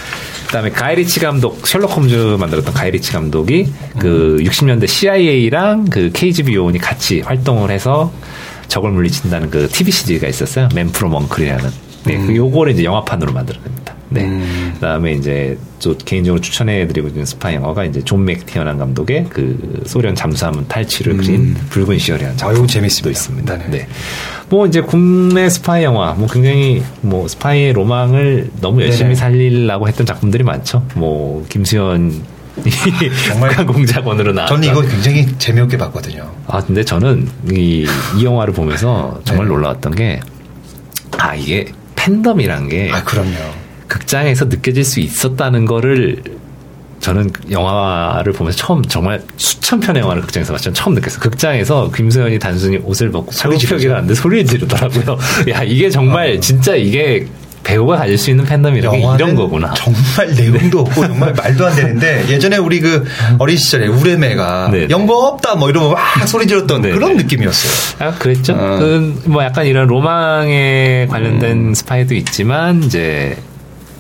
그다음에 0.48 0.68
가이리치 0.68 1.20
감독, 1.20 1.66
셜록 1.66 1.96
홈즈 1.96 2.36
만들었던 2.38 2.74
가이리치 2.74 3.12
감독이 3.12 3.72
그 3.98 4.36
60년대 4.42 4.86
CIA랑 4.86 5.86
그 5.86 6.10
KGB 6.12 6.33
요원이 6.33 6.80
같이 6.80 7.20
활동을 7.20 7.70
해서 7.70 8.12
적을 8.68 8.90
물리친다는 8.90 9.48
그 9.48 9.68
TV 9.68 9.90
시리즈가 9.90 10.28
있었어요. 10.28 10.68
맨 10.74 10.88
프롬 10.88 11.08
엉클이라는. 11.08 11.70
네, 12.04 12.18
그 12.26 12.36
요거를 12.36 12.74
이제 12.74 12.84
영화판으로 12.84 13.32
만들어냅니다. 13.32 13.91
네. 14.14 14.72
그다음에 14.74 15.12
이제 15.12 15.58
또 15.82 15.96
개인적으로 15.96 16.40
추천해드리고 16.40 17.08
있는 17.08 17.24
스파이 17.24 17.54
영화가 17.54 17.84
이제 17.84 18.02
존 18.02 18.24
맥티어난 18.24 18.78
감독의 18.78 19.26
그 19.30 19.82
소련 19.86 20.14
잠수함 20.14 20.64
탈취를 20.68 21.16
그린 21.16 21.54
붉은 21.70 21.98
시월이라는 21.98 22.36
아유, 22.42 22.66
재밌습니다. 22.66 23.10
있습니다. 23.10 23.58
네네. 23.58 23.70
네. 23.70 23.88
뭐 24.48 24.66
이제 24.66 24.80
국내 24.80 25.48
스파이 25.48 25.82
영화, 25.82 26.12
뭐 26.12 26.28
굉장히 26.28 26.82
뭐 27.00 27.26
스파이의 27.26 27.72
로망을 27.72 28.50
너무 28.60 28.82
열심히 28.82 29.10
네네. 29.10 29.14
살리려고 29.16 29.88
했던 29.88 30.04
작품들이 30.06 30.44
많죠. 30.44 30.84
뭐 30.94 31.44
김수현 31.48 32.22
정말 33.28 33.48
북한 33.50 33.66
공작원으로 33.72 34.32
나왔 34.32 34.48
저는 34.48 34.68
이거 34.68 34.82
굉장히 34.82 35.26
재미없게 35.38 35.78
봤거든요. 35.78 36.30
아, 36.46 36.60
근데 36.62 36.84
저는 36.84 37.28
이, 37.50 37.86
이 38.18 38.24
영화를 38.24 38.52
보면서 38.52 39.20
정말 39.24 39.46
네. 39.46 39.54
놀라웠던 39.54 39.94
게, 39.94 40.20
아, 41.18 41.34
이게 41.34 41.66
팬덤이란 41.96 42.68
게 42.68 42.90
아, 42.92 43.02
그럼요. 43.04 43.30
극장에서 43.92 44.46
느껴질 44.46 44.84
수 44.84 45.00
있었다는 45.00 45.66
거를 45.66 46.22
저는 47.00 47.30
영화를 47.50 48.32
보면서 48.32 48.56
처음 48.56 48.82
정말 48.82 49.20
수천 49.36 49.80
편의 49.80 50.00
영화를 50.02 50.22
극장에서 50.22 50.52
봤지만 50.52 50.72
처음 50.72 50.94
느꼈어요. 50.94 51.20
극장에서 51.20 51.90
김소연이 51.90 52.38
단순히 52.38 52.78
옷을 52.78 53.10
벗고 53.10 53.32
소리 53.32 53.58
하는데 53.88 54.14
소리를 54.14 54.46
지르더라고요. 54.46 55.18
야, 55.50 55.62
이게 55.62 55.90
정말 55.90 56.40
진짜 56.40 56.74
이게 56.74 57.26
배우가 57.64 57.96
가질 57.96 58.16
수 58.16 58.30
있는 58.30 58.44
팬덤이라는 58.44 58.98
게 58.98 59.14
이런 59.14 59.34
거구나. 59.34 59.74
정말 59.74 60.34
내용도 60.34 60.80
없고 60.80 61.06
정말 61.06 61.34
말도 61.34 61.66
안 61.66 61.76
되는데 61.76 62.24
예전에 62.30 62.56
우리 62.56 62.80
그 62.80 63.04
어린 63.38 63.56
시절에 63.56 63.88
우레메가 63.88 64.70
네. 64.72 64.86
연고 64.88 65.26
없다 65.26 65.56
뭐 65.56 65.68
이러면 65.68 65.92
막 65.92 66.26
소리 66.26 66.46
질렀던 66.46 66.82
네, 66.82 66.92
그런 66.92 67.16
네. 67.16 67.24
느낌이었어요. 67.24 68.08
아, 68.08 68.14
그랬죠. 68.14 68.54
어. 68.54 68.78
그, 68.78 69.22
뭐 69.26 69.44
약간 69.44 69.66
이런 69.66 69.86
로망에 69.86 71.08
관련된 71.10 71.68
음. 71.68 71.74
스파이도 71.74 72.14
있지만, 72.14 72.82
이제, 72.84 73.36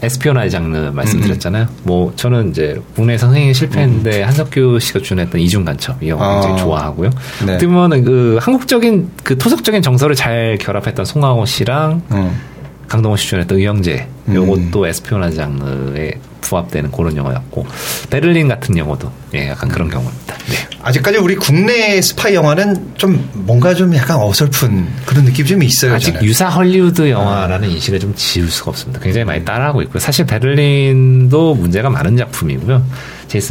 에스피오나지 0.02 0.50
장르 0.50 0.90
말씀드렸잖아요. 0.92 1.64
음. 1.64 1.76
뭐, 1.84 2.12
저는 2.16 2.50
이제, 2.50 2.80
국내 2.94 3.16
선생님이 3.16 3.54
실패했는데, 3.54 4.22
한석규 4.22 4.78
씨가 4.80 5.00
주연했던 5.00 5.40
이중 5.40 5.64
간첩, 5.64 6.02
이 6.02 6.08
영화 6.08 6.34
굉장히 6.34 6.54
아. 6.54 6.64
좋아하고요. 6.64 7.10
네. 7.46 7.54
어떻게 7.54 7.66
보면 7.66 8.04
그, 8.04 8.38
한국적인, 8.40 9.10
그 9.22 9.38
토속적인 9.38 9.80
정서를 9.80 10.16
잘 10.16 10.58
결합했던 10.60 11.04
송강호 11.04 11.46
씨랑, 11.46 12.02
음. 12.10 12.40
강동원 12.88 13.16
씨 13.16 13.28
주연했던 13.28 13.58
의형제, 13.58 14.08
음. 14.28 14.34
요것도 14.34 14.86
에스피오나지 14.86 15.36
장르에 15.36 16.12
부합되는 16.40 16.90
그런 16.90 17.16
영화였고, 17.16 17.64
베를린 18.10 18.48
같은 18.48 18.76
영화도, 18.76 19.10
예, 19.34 19.50
약간 19.50 19.68
그런 19.68 19.88
경우 19.88 20.04
입니다. 20.32 20.68
네. 20.68 20.78
아직까지 20.82 21.18
우리 21.18 21.36
국내 21.36 22.00
스파이 22.02 22.34
영화는 22.34 22.92
좀 22.96 23.28
뭔가 23.34 23.74
좀 23.74 23.94
약간 23.94 24.16
어설픈 24.18 24.88
그런 25.06 25.24
느낌이 25.24 25.48
좀 25.48 25.62
있어요. 25.62 25.94
아직 25.94 26.12
저는. 26.12 26.24
유사 26.24 26.48
헐리우드 26.48 27.08
영화라는 27.10 27.70
인식을 27.70 28.00
좀 28.00 28.12
지울 28.16 28.50
수가 28.50 28.70
없습니다. 28.70 29.00
굉장히 29.00 29.24
많이 29.24 29.44
따라하고 29.44 29.82
있고요. 29.82 30.00
사실 30.00 30.26
베를린도 30.26 31.54
문제가 31.54 31.88
많은 31.90 32.16
작품이고요. 32.16 32.84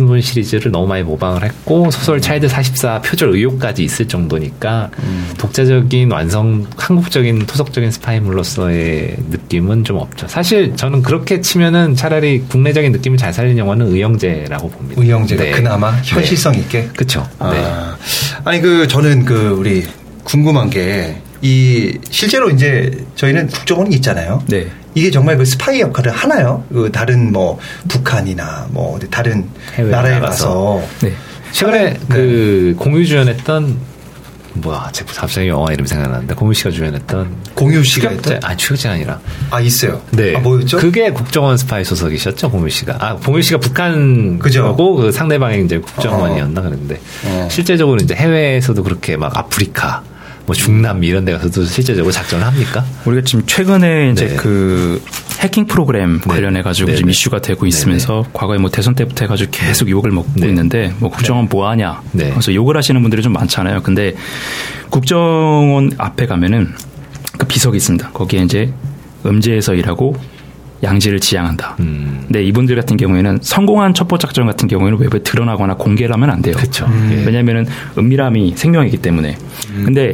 본 0.07 0.21
시리즈를 0.21 0.71
너무 0.71 0.87
많이 0.87 1.03
모방을 1.03 1.43
했고 1.43 1.89
소설 1.91 2.21
차일드 2.21 2.47
44 2.47 3.01
표절 3.01 3.35
의혹까지 3.35 3.83
있을 3.83 4.07
정도니까 4.07 4.89
독자적인 5.37 6.11
완성 6.11 6.65
한국적인 6.77 7.45
토속적인 7.45 7.91
스파이물로서의 7.91 9.15
느낌은 9.29 9.83
좀 9.83 9.97
없죠. 9.97 10.27
사실 10.27 10.75
저는 10.75 11.01
그렇게 11.01 11.41
치면은 11.41 11.95
차라리 11.95 12.41
국내적인 12.41 12.91
느낌을 12.91 13.17
잘 13.17 13.33
살린 13.33 13.57
영화는 13.57 13.87
의형제라고 13.87 14.69
봅니다. 14.69 15.01
의형제가 15.01 15.43
네. 15.43 15.51
그나마 15.51 15.91
네. 15.91 16.01
현실성 16.03 16.55
있게. 16.55 16.89
그쵸. 16.95 17.27
네. 17.39 17.45
아, 17.63 17.97
아니 18.43 18.61
그 18.61 18.87
저는 18.87 19.25
그 19.25 19.55
우리 19.57 19.85
궁금한 20.23 20.69
게 20.69 21.31
이 21.41 21.97
실제로 22.09 22.49
이제 22.49 22.91
저희는 23.15 23.47
국정원이 23.47 23.95
있잖아요. 23.95 24.43
네. 24.47 24.67
이게 24.93 25.09
정말 25.11 25.37
그 25.37 25.45
스파이 25.45 25.79
역할을 25.81 26.11
하나요? 26.11 26.63
그 26.71 26.91
다른 26.91 27.31
뭐 27.31 27.57
북한이나 27.87 28.67
뭐 28.71 28.99
다른 29.09 29.47
나라에. 29.77 30.19
가서 30.19 30.81
네. 31.01 31.13
최근에 31.51 31.93
네. 31.93 31.99
그 32.09 32.75
공유 32.77 33.05
주연했던 33.05 33.91
뭐야 34.53 34.89
제 34.91 35.05
갑자기 35.05 35.47
영화 35.47 35.71
이름 35.71 35.85
생각나는데 35.85 36.35
공유 36.35 36.53
씨가 36.53 36.71
주연했던 36.71 37.35
공유 37.55 37.81
씨가 37.85 38.09
했던 38.09 38.39
아 38.43 38.53
추격자 38.55 38.91
아니라 38.91 39.19
아 39.49 39.61
있어요. 39.61 40.01
네 40.11 40.35
아, 40.35 40.39
뭐였죠? 40.39 40.77
그게 40.77 41.09
국정원 41.11 41.55
스파이 41.57 41.85
소속이셨죠 41.85 42.51
공유 42.51 42.69
씨가 42.69 42.97
아 42.99 43.15
공유 43.15 43.41
씨가 43.41 43.59
북한 43.59 44.39
그죠. 44.39 44.75
고 44.75 44.95
그 44.95 45.11
상대방이 45.13 45.63
이제 45.63 45.77
국정원이었나 45.79 46.61
그랬는데 46.61 46.99
어. 47.25 47.47
실제적으로 47.49 48.01
이제 48.01 48.13
해외에서도 48.13 48.83
그렇게 48.83 49.15
막 49.15 49.35
아프리카 49.37 50.03
뭐 50.51 50.53
중남 50.53 51.01
이런 51.01 51.23
데 51.23 51.31
가서도 51.31 51.63
실제적으로 51.63 52.11
작전을 52.11 52.45
합니까? 52.45 52.83
우리가 53.05 53.23
지금 53.23 53.45
최근에 53.45 54.11
이제 54.11 54.27
네. 54.27 54.35
그 54.35 55.01
해킹 55.39 55.65
프로그램 55.65 56.19
관련해 56.19 56.61
가지고 56.61 56.89
네, 56.89 56.97
지금 56.97 57.07
네. 57.07 57.11
이슈가 57.11 57.39
되고 57.39 57.65
있으면서 57.65 58.25
과거에 58.33 58.57
뭐 58.57 58.69
대선 58.69 58.93
때부터 58.93 59.23
해가지고 59.23 59.49
계속 59.51 59.89
욕을 59.89 60.11
먹고 60.11 60.29
네. 60.35 60.49
있는데 60.49 60.93
뭐 60.99 61.09
국정원 61.09 61.47
뭐 61.49 61.69
하냐 61.69 62.01
네. 62.11 62.31
그래서 62.31 62.53
욕을 62.53 62.75
하시는 62.75 63.01
분들이 63.01 63.21
좀 63.21 63.31
많잖아요. 63.31 63.81
근데 63.81 64.13
국정원 64.89 65.91
앞에 65.97 66.25
가면은 66.25 66.73
그 67.37 67.47
비석이 67.47 67.77
있습니다. 67.77 68.09
거기에 68.09 68.41
이제 68.41 68.73
음지에서 69.25 69.73
일하고 69.73 70.17
양지를 70.83 71.21
지향한다. 71.21 71.77
음. 71.79 72.23
근데 72.23 72.43
이분들 72.43 72.75
같은 72.75 72.97
경우에는 72.97 73.39
성공한 73.41 73.93
첩보 73.93 74.17
작전 74.17 74.47
같은 74.47 74.67
경우에는 74.67 74.99
외부에 74.99 75.21
드러나거나 75.21 75.75
공개를 75.75 76.13
하면 76.13 76.29
안 76.29 76.41
돼요. 76.41 76.55
음. 76.87 77.09
예. 77.13 77.25
왜냐면은 77.25 77.67
은밀함이 77.97 78.55
생명이기 78.57 78.97
때문에. 78.97 79.37
근데 79.85 80.13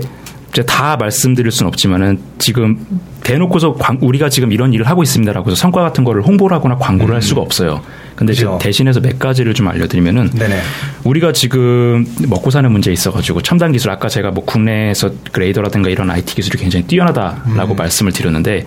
이제 0.57 0.65
다 0.65 0.97
말씀드릴 0.97 1.51
수는 1.51 1.67
없지만은 1.67 2.17
지금 2.39 2.83
대놓고서 3.23 3.75
광- 3.75 3.99
우리가 4.01 4.27
지금 4.29 4.51
이런 4.51 4.73
일을 4.73 4.87
하고 4.87 5.03
있습니다라고 5.03 5.51
해서 5.51 5.55
성과 5.55 5.83
같은 5.83 6.03
거를 6.03 6.23
홍보를 6.23 6.57
하거나 6.57 6.77
광고를 6.77 7.13
할 7.13 7.21
수가 7.21 7.41
없어요. 7.41 7.81
근데 8.15 8.31
그죠. 8.33 8.39
지금 8.39 8.57
대신해서 8.57 8.99
몇 8.99 9.19
가지를 9.19 9.53
좀 9.53 9.67
알려드리면은 9.67 10.31
네네. 10.31 10.59
우리가 11.03 11.31
지금 11.31 12.07
먹고 12.27 12.49
사는 12.49 12.71
문제에 12.71 12.91
있어가지고 12.91 13.43
첨단 13.43 13.71
기술 13.71 13.91
아까 13.91 14.09
제가 14.09 14.31
뭐 14.31 14.43
국내에서 14.45 15.11
그레이더라든가 15.31 15.89
이런 15.89 16.09
IT 16.09 16.33
기술이 16.33 16.57
굉장히 16.57 16.87
뛰어나다라고 16.87 17.75
말씀을 17.75 18.11
드렸는데 18.11 18.65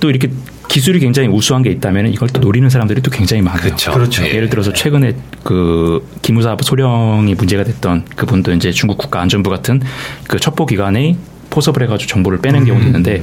또 0.00 0.10
이렇게 0.10 0.28
기술이 0.72 1.00
굉장히 1.00 1.28
우수한 1.28 1.62
게 1.62 1.70
있다면 1.70 2.06
이걸 2.06 2.30
또 2.30 2.40
노리는 2.40 2.70
사람들이 2.70 3.02
또 3.02 3.10
굉장히 3.10 3.42
많아요. 3.42 3.60
그렇죠. 3.60 3.92
그렇죠. 3.92 4.24
예를 4.24 4.48
들어서 4.48 4.72
최근에 4.72 5.14
그 5.44 6.08
기무사 6.22 6.56
소령이 6.58 7.34
문제가 7.34 7.62
됐던 7.62 8.06
그분도 8.16 8.52
이제 8.52 8.70
중국 8.70 8.96
국가안전부 8.96 9.50
같은 9.50 9.82
그 10.26 10.40
첩보 10.40 10.64
기관의 10.64 11.18
포섭을 11.50 11.82
해가지고 11.82 12.08
정보를 12.08 12.38
빼낸 12.38 12.64
경우도 12.64 12.86
있는데 12.86 13.22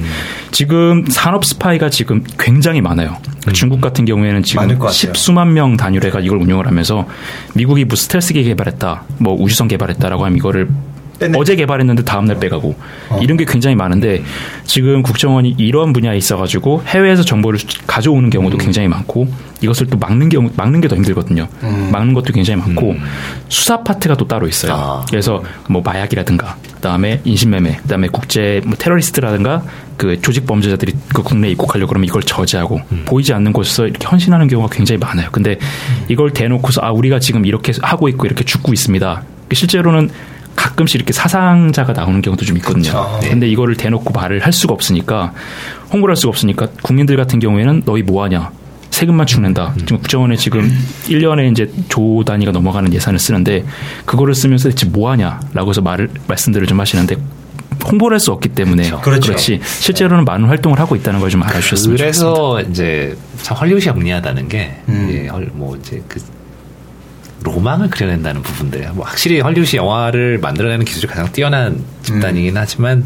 지금 0.52 1.04
산업 1.08 1.44
스파이가 1.44 1.90
지금 1.90 2.22
굉장히 2.38 2.80
많아요. 2.80 3.16
그 3.44 3.52
중국 3.52 3.80
같은 3.80 4.04
경우에는 4.04 4.44
지금. 4.44 4.78
십수만 4.88 5.52
명 5.52 5.76
단위로 5.76 6.06
해가 6.06 6.20
이걸 6.20 6.38
운영을 6.38 6.68
하면서 6.68 7.08
미국이 7.54 7.84
뭐 7.84 7.96
스텔스기 7.96 8.44
개발했다, 8.44 9.02
뭐 9.18 9.34
우주선 9.34 9.66
개발했다라고 9.66 10.24
하면 10.24 10.38
이거를 10.38 10.68
뺐네. 11.20 11.38
어제 11.38 11.54
개발했는데 11.54 12.02
다음날 12.04 12.40
빼가고 12.40 12.74
이런 13.20 13.36
게 13.36 13.44
굉장히 13.44 13.76
많은데 13.76 14.22
지금 14.64 15.02
국정원이 15.02 15.54
이런 15.58 15.92
분야에 15.92 16.16
있어가지고 16.16 16.82
해외에서 16.86 17.22
정보를 17.22 17.60
가져오는 17.86 18.28
경우도 18.30 18.56
굉장히 18.58 18.88
많고 18.88 19.28
이것을 19.60 19.86
또 19.88 19.98
막는 19.98 20.28
경우 20.30 20.50
막는 20.56 20.80
게 20.80 20.88
더 20.88 20.96
힘들거든요. 20.96 21.46
막는 21.92 22.14
것도 22.14 22.32
굉장히 22.32 22.60
많고 22.60 22.96
수사 23.48 23.82
파트가 23.84 24.16
또 24.16 24.26
따로 24.26 24.48
있어요. 24.48 24.72
아. 24.72 25.04
그래서 25.08 25.42
뭐 25.68 25.82
마약이라든가 25.82 26.56
그다음에 26.74 27.20
인신매매, 27.24 27.76
그다음에 27.82 28.08
국제 28.08 28.60
뭐 28.64 28.74
테러리스트라든가 28.76 29.62
그 29.98 30.20
조직 30.22 30.46
범죄자들이 30.46 30.94
그 31.14 31.22
국내에 31.22 31.50
입국하려고 31.50 31.90
그러면 31.90 32.06
이걸 32.08 32.22
저지하고 32.22 32.80
보이지 33.04 33.34
않는 33.34 33.52
곳에서 33.52 33.86
이렇게 33.86 34.06
헌신하는 34.08 34.48
경우가 34.48 34.74
굉장히 34.74 34.98
많아요. 34.98 35.28
근데 35.30 35.58
이걸 36.08 36.32
대놓고서 36.32 36.80
아 36.82 36.90
우리가 36.90 37.20
지금 37.20 37.44
이렇게 37.44 37.72
하고 37.82 38.08
있고 38.08 38.24
이렇게 38.26 38.42
죽고 38.44 38.72
있습니다. 38.72 39.22
실제로는 39.52 40.10
가끔씩 40.56 40.96
이렇게 40.96 41.12
사상자가 41.12 41.92
나오는 41.92 42.20
경우도 42.22 42.44
좀 42.44 42.56
있거든요. 42.58 42.82
그쵸. 42.82 43.20
근데 43.22 43.48
이거를 43.48 43.76
대놓고 43.76 44.12
말을 44.12 44.44
할 44.44 44.52
수가 44.52 44.74
없으니까 44.74 45.32
홍보를 45.92 46.12
할 46.12 46.16
수가 46.16 46.30
없으니까 46.30 46.68
국민들 46.82 47.16
같은 47.16 47.38
경우에는 47.40 47.82
너희 47.84 48.02
뭐 48.02 48.24
하냐? 48.24 48.50
세금만 48.90 49.26
죽는다. 49.26 49.72
지금 49.78 49.98
국정원에 49.98 50.36
지금 50.36 50.68
1년에 51.06 51.52
이제 51.52 51.70
조 51.88 52.22
단위가 52.26 52.50
넘어가는 52.52 52.92
예산을 52.92 53.18
쓰는데 53.18 53.64
그거를 54.04 54.34
쓰면서 54.34 54.68
대체 54.68 54.86
뭐 54.88 55.10
하냐라고 55.12 55.70
해서 55.70 55.80
말을 55.80 56.10
말씀들을 56.26 56.66
좀 56.66 56.80
하시는데 56.80 57.16
홍보를 57.84 58.16
할 58.16 58.20
수 58.20 58.32
없기 58.32 58.50
때문에 58.50 58.90
그렇죠. 59.00 59.34
지 59.36 59.60
실제로는 59.62 60.24
많은 60.24 60.48
활동을 60.48 60.78
하고 60.80 60.96
있다는 60.96 61.20
걸 61.20 61.30
좀 61.30 61.42
알아주셨으면 61.44 61.96
좋겠습니다. 61.96 62.34
그래서 62.34 62.60
이제 62.70 63.16
참 63.40 63.56
헐리우드이 63.56 63.86
영리하다는 63.88 64.48
게 64.48 64.74
음. 64.88 65.06
이제 65.08 65.28
헐- 65.28 65.50
뭐 65.54 65.76
이제 65.76 66.02
그 66.08 66.20
로망을 67.42 67.90
그려낸다는 67.90 68.42
부분들. 68.42 68.90
뭐 68.94 69.04
확실히 69.04 69.40
헐리우드 69.40 69.76
영화를 69.76 70.38
만들어내는 70.38 70.84
기술이 70.84 71.06
가장 71.06 71.30
뛰어난 71.32 71.82
집단이긴 72.14 72.56
하지만 72.56 73.04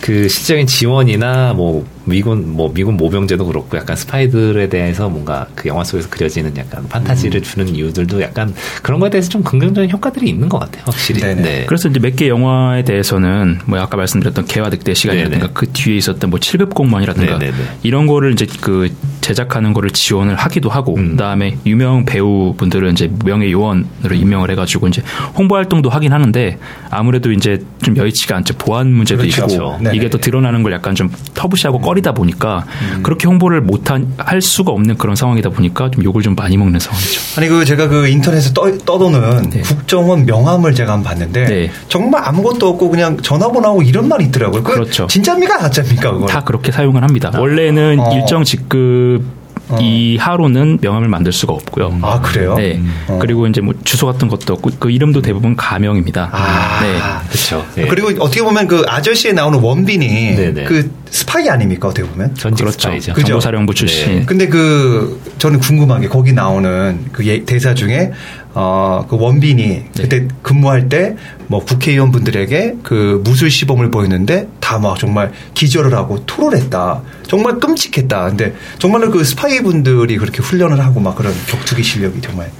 그 0.00 0.28
실질적인 0.28 0.66
지원이나 0.66 1.52
뭐 1.52 1.86
미군 2.06 2.50
뭐 2.50 2.72
미군 2.72 2.96
모병제도 2.96 3.44
그렇고 3.44 3.76
약간 3.76 3.94
스파이들에 3.96 4.68
대해서 4.70 5.08
뭔가 5.10 5.46
그 5.54 5.68
영화 5.68 5.84
속에서 5.84 6.08
그려지는 6.08 6.56
약간 6.56 6.88
판타지를 6.88 7.42
주는 7.42 7.68
이유들도 7.68 8.20
약간 8.22 8.54
그런 8.82 8.98
거에 8.98 9.10
대해서 9.10 9.28
좀 9.28 9.42
긍정적인 9.42 9.90
효과들이 9.90 10.28
있는 10.28 10.48
것 10.48 10.58
같아요. 10.58 10.84
확실히. 10.86 11.20
네네. 11.20 11.42
네. 11.42 11.64
그래서 11.66 11.88
이제 11.88 11.98
몇 12.00 12.16
개 12.16 12.28
영화에 12.28 12.82
대해서는 12.84 13.60
뭐 13.66 13.78
아까 13.78 13.96
말씀드렸던 13.96 14.46
개화 14.46 14.68
늑대 14.70 14.94
시간이라든가 14.94 15.38
네네. 15.38 15.52
그 15.54 15.66
뒤에 15.72 15.96
있었던 15.96 16.28
뭐 16.30 16.38
7급 16.40 16.74
공무원이라든가. 16.74 17.38
이런 17.82 18.06
거를 18.06 18.32
이제 18.32 18.46
그 18.60 18.88
제작하는 19.20 19.72
거를 19.74 19.90
지원을 19.90 20.34
하기도 20.34 20.70
하고 20.70 20.96
음. 20.96 21.10
그다음에 21.12 21.56
유명 21.66 22.04
배우분들은 22.04 22.92
이제 22.92 23.10
명예 23.24 23.50
요원으로 23.52 24.14
임명을 24.14 24.50
해가지고 24.50 24.88
이제 24.88 25.02
홍보 25.36 25.54
활동도 25.56 25.88
하긴 25.90 26.12
하는데 26.12 26.58
아무래도 26.90 27.30
이제 27.32 27.62
좀 27.84 27.96
여의치가 27.96 28.36
않죠 28.40 28.54
보안 28.54 28.90
문제도 28.90 29.22
그렇죠. 29.22 29.46
있고 29.54 29.78
네네. 29.78 29.96
이게 29.96 30.10
또 30.10 30.18
드러나는 30.18 30.62
걸 30.62 30.72
약간 30.72 30.94
좀 30.94 31.10
터부시하고 31.34 31.80
꺼리다 31.80 32.12
보니까 32.12 32.66
그렇게 33.02 33.26
홍보를 33.26 33.60
못한 33.60 34.12
할 34.18 34.42
수가 34.42 34.72
없는 34.72 34.96
그런 34.98 35.16
상황이다 35.16 35.50
보니까 35.50 35.90
좀 35.90 36.04
욕을 36.04 36.22
좀 36.22 36.34
많이 36.34 36.56
먹는 36.56 36.80
상황이죠. 36.80 37.20
아니 37.40 37.48
그 37.48 37.64
제가 37.64 37.88
그 37.88 38.08
인터넷에 38.08 38.52
떠, 38.52 38.76
떠도는 38.78 39.50
네. 39.50 39.60
국정원 39.62 40.26
명함을 40.26 40.74
제가 40.74 40.92
한번 40.92 41.10
봤는데 41.10 41.44
네. 41.44 41.70
정말 41.88 42.22
아무것도 42.24 42.68
없고 42.68 42.90
그냥 42.90 43.16
전화번호하고 43.16 43.82
이런 43.82 44.08
말이 44.08 44.24
있더라고요. 44.26 44.62
그 44.62 44.72
그렇죠. 44.72 45.06
진짜입니까 45.06 45.58
가짜입니까 45.58 46.12
그거? 46.12 46.26
다 46.26 46.42
그렇게 46.42 46.72
사용을 46.72 47.02
합니다. 47.02 47.30
원래는 47.34 48.00
어. 48.00 48.14
일정 48.14 48.44
직급 48.44 49.39
이하로는 49.80 50.78
명함을 50.80 51.08
만들 51.08 51.32
수가 51.32 51.52
없고요. 51.52 51.98
아 52.02 52.20
그래요? 52.20 52.54
네. 52.56 52.80
어. 53.08 53.18
그리고 53.20 53.46
이제 53.46 53.60
뭐 53.60 53.74
주소 53.84 54.06
같은 54.06 54.28
것도 54.28 54.54
없고 54.54 54.70
그 54.78 54.90
이름도 54.90 55.22
대부분 55.22 55.56
가명입니다. 55.56 56.30
아. 56.32 56.80
네. 56.82 56.98
그렇죠. 57.28 57.64
예. 57.78 57.86
그리고 57.86 58.08
어떻게 58.24 58.42
보면 58.42 58.66
그 58.66 58.84
아저씨에 58.88 59.32
나오는 59.32 59.58
원빈이 59.60 60.08
네네. 60.36 60.64
그 60.64 60.90
스파이 61.10 61.48
아닙니까 61.48 61.88
어떻게 61.88 62.06
보면? 62.08 62.34
전직 62.36 62.64
그렇죠. 62.64 62.80
스파이죠. 62.80 63.12
그죠? 63.14 63.26
정보사령부 63.28 63.74
출신. 63.74 64.20
네. 64.20 64.24
근데 64.24 64.46
그 64.48 65.20
저는 65.38 65.58
궁금한 65.60 66.00
게 66.00 66.08
거기 66.08 66.32
나오는 66.32 67.06
그 67.12 67.26
예- 67.26 67.44
대사 67.44 67.74
중에 67.74 68.12
어 68.54 69.06
그 69.08 69.16
원빈이 69.18 69.82
그때 69.96 70.26
근무할 70.42 70.88
때 70.88 71.16
뭐 71.46 71.64
국회의원분들에게 71.64 72.76
그 72.84 73.20
무술 73.24 73.50
시범을 73.50 73.90
보였는데 73.90 74.48
다 74.60 74.78
막 74.78 74.98
정말 74.98 75.32
기절을 75.54 75.92
하고 75.94 76.24
토를 76.26 76.56
했다. 76.58 77.02
정말 77.26 77.58
끔찍했다. 77.58 78.28
근데 78.28 78.54
정말로 78.78 79.10
그 79.10 79.24
스파이 79.24 79.60
분들이 79.62 80.16
그렇게 80.16 80.38
훈련을 80.42 80.78
하고 80.84 81.00
막 81.00 81.16
그런 81.16 81.32
격투기 81.48 81.82
실력이 81.82 82.20
정말 82.20 82.50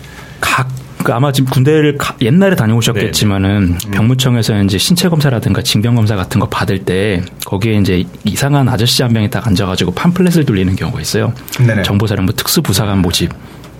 각, 0.40 0.68
그 1.04 1.12
아마 1.12 1.30
지금 1.32 1.49
군대를 1.50 1.97
가- 1.99 2.16
옛날에 2.20 2.56
다녀오셨겠지만은 2.56 3.78
네. 3.85 3.90
병무청에서 3.92 4.61
이제 4.64 4.76
신체 4.76 5.09
검사라든가 5.09 5.62
징병 5.62 5.94
검사 5.94 6.16
같은 6.16 6.40
거 6.40 6.49
받을 6.49 6.80
때 6.80 7.23
거기에 7.47 7.75
이제 7.75 8.04
이상한 8.25 8.68
아저씨 8.68 9.02
한 9.02 9.12
명이 9.12 9.30
딱 9.30 9.47
앉아가지고 9.47 9.92
팜플렛을 9.92 10.44
돌리는 10.44 10.75
경우가 10.76 11.00
있어요. 11.00 11.32
네네. 11.64 11.82
정보사령부 11.85 12.32
특수부사관 12.35 12.99
모집. 13.02 13.30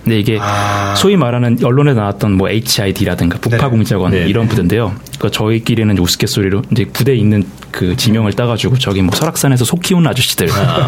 근데 0.03 0.19
이게 0.19 0.37
아. 0.41 0.95
소위 0.97 1.15
말하는 1.15 1.57
언론에 1.63 1.93
나왔던 1.93 2.33
뭐 2.33 2.49
HID라든가 2.49 3.37
북파공작원 3.39 4.11
네네. 4.11 4.27
이런 4.27 4.47
부대인데요. 4.47 4.93
그 5.19 5.29
저희끼리는 5.29 5.97
우스갯소리로 5.97 6.63
이제 6.71 6.85
부대에 6.85 7.15
있는 7.15 7.43
그 7.69 7.95
지명을 7.95 8.33
따가지고 8.33 8.77
저기 8.79 9.01
뭐 9.01 9.13
설악산에서 9.15 9.63
속 9.65 9.81
키우는 9.81 10.09
아저씨들 10.09 10.47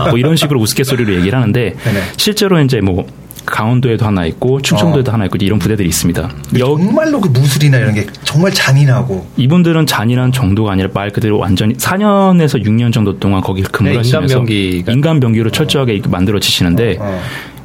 뭐 0.10 0.18
이런 0.18 0.36
식으로 0.36 0.60
우스갯소리로 0.60 1.14
얘기를 1.16 1.38
하는데 1.38 1.76
네네. 1.84 2.00
실제로 2.18 2.60
이제 2.62 2.82
뭐 2.82 3.06
강원도에도 3.46 4.06
하나 4.06 4.26
있고 4.26 4.62
충청도에도 4.62 5.12
하나 5.12 5.26
있고 5.26 5.38
이런 5.42 5.60
부대들이 5.60 5.88
있습니다. 5.90 6.30
여, 6.60 6.66
정말로 6.78 7.20
그 7.20 7.28
무술이나 7.28 7.78
이런 7.78 7.94
게 7.94 8.08
정말 8.24 8.52
잔인하고 8.54 9.28
이분들은 9.38 9.86
잔인한 9.86 10.32
정도가 10.32 10.72
아니라 10.72 10.90
말 10.94 11.10
그대로 11.12 11.38
완전히 11.40 11.74
4년에서 11.76 12.64
6년 12.64 12.94
정도 12.94 13.20
동안 13.20 13.42
거기 13.42 13.62
근무를 13.62 13.94
네, 13.94 13.98
하시면서 13.98 14.40
인간병기가- 14.44 14.90
인간 14.90 15.52
철저하게 15.52 16.02
만들어지시는데 16.08 16.98
어. 17.00 17.22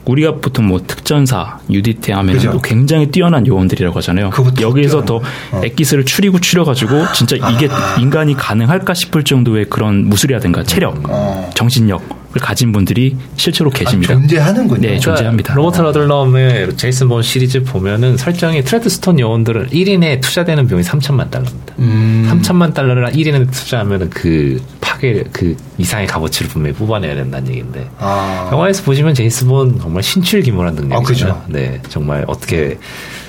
우리가 0.08 0.36
보통 0.36 0.66
뭐 0.66 0.80
특전사, 0.84 1.58
UDT 1.70 2.12
하면 2.12 2.34
그죠. 2.34 2.50
또 2.50 2.60
굉장히 2.62 3.06
뛰어난 3.10 3.46
요원들이라고 3.46 3.96
하잖아요. 3.98 4.30
여기에서 4.60 5.04
더 5.04 5.18
뛰어난- 5.18 5.22
어. 5.52 5.60
액기스를 5.64 6.04
추리고 6.06 6.40
추려가지고 6.40 7.12
진짜 7.12 7.36
이게 7.36 7.68
인간이 8.00 8.34
가능할까 8.34 8.94
싶을 8.94 9.22
정도의 9.22 9.66
그런 9.66 10.06
무술이라든가 10.08 10.62
체력, 10.64 10.98
어. 11.08 11.50
정신력을 11.54 12.06
가진 12.34 12.72
분들이 12.72 13.16
실제로 13.36 13.70
계십니다. 13.70 14.14
아, 14.14 14.16
존재하는군요. 14.16 14.88
네, 14.88 14.98
존재합니다. 14.98 15.54
로버트 15.54 15.80
러들럼의 15.80 16.76
제이슨 16.76 17.08
본 17.08 17.22
시리즈 17.22 17.62
보면은 17.62 18.16
설정이 18.16 18.62
트레드스톤 18.64 19.18
요원들은 19.18 19.68
1인에 19.68 20.20
투자되는 20.20 20.66
비용이 20.66 20.84
3천만 20.84 21.30
달러입니다. 21.30 21.74
음. 21.78 22.28
3천만 22.30 22.74
달러를 22.74 23.10
1인에 23.10 23.50
투자하면은 23.50 24.10
그 24.10 24.60
파괴 24.80 25.24
그 25.32 25.56
이상의 25.78 26.06
값어치를 26.06 26.50
분명히 26.50 26.74
뽑아내야 26.76 27.14
된다는 27.14 27.48
얘기인데 27.48 27.88
아. 27.98 28.50
영화에서 28.52 28.82
보시면 28.82 29.14
제이슨 29.14 29.48
본 29.48 29.78
정말 29.80 30.02
신출귀몰한 30.02 30.74
능력이잖아요. 30.74 31.34
아, 31.34 31.40
그죠. 31.40 31.44
네, 31.48 31.80
정말 31.88 32.24
어떻게 32.26 32.78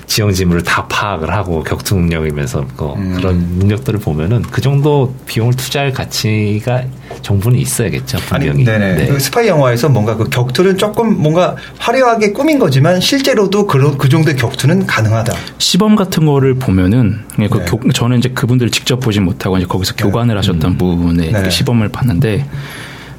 지형 0.09 0.33
지물을 0.33 0.63
다 0.63 0.87
파악을 0.89 1.29
하고 1.31 1.63
격투 1.63 1.93
능력이면서 1.95 2.65
그 2.75 2.85
음. 2.95 3.13
그런 3.15 3.37
능력들을 3.59 3.99
보면은 3.99 4.41
그 4.41 4.59
정도 4.59 5.13
비용을 5.27 5.53
투자할 5.53 5.93
가치가 5.93 6.81
정부는 7.21 7.59
있어야겠죠. 7.59 8.17
아니, 8.31 8.47
분명히. 8.47 8.65
네네. 8.65 8.95
네. 8.95 9.07
그 9.07 9.19
스파이 9.19 9.47
영화에서 9.47 9.87
뭔가 9.87 10.15
그 10.17 10.27
격투는 10.27 10.77
조금 10.79 11.15
뭔가 11.21 11.55
화려하게 11.77 12.31
꾸민 12.33 12.57
거지만 12.57 12.99
실제로도 12.99 13.67
그런 13.67 13.99
그 13.99 14.09
정도의 14.09 14.35
격투는 14.35 14.87
가능하다. 14.87 15.31
시범 15.59 15.95
같은 15.95 16.25
거를 16.25 16.55
보면은 16.55 17.19
그 17.35 17.41
네. 17.41 17.47
교- 17.49 17.91
저는 17.93 18.17
이제 18.17 18.29
그분들을 18.29 18.71
직접 18.71 18.99
보지 18.99 19.19
못하고 19.19 19.57
이제 19.57 19.67
거기서 19.67 19.93
교관을 19.95 20.35
하셨던 20.39 20.79
분의 20.79 21.31
네. 21.33 21.43
그 21.43 21.51
시범을 21.51 21.89
봤는데 21.89 22.45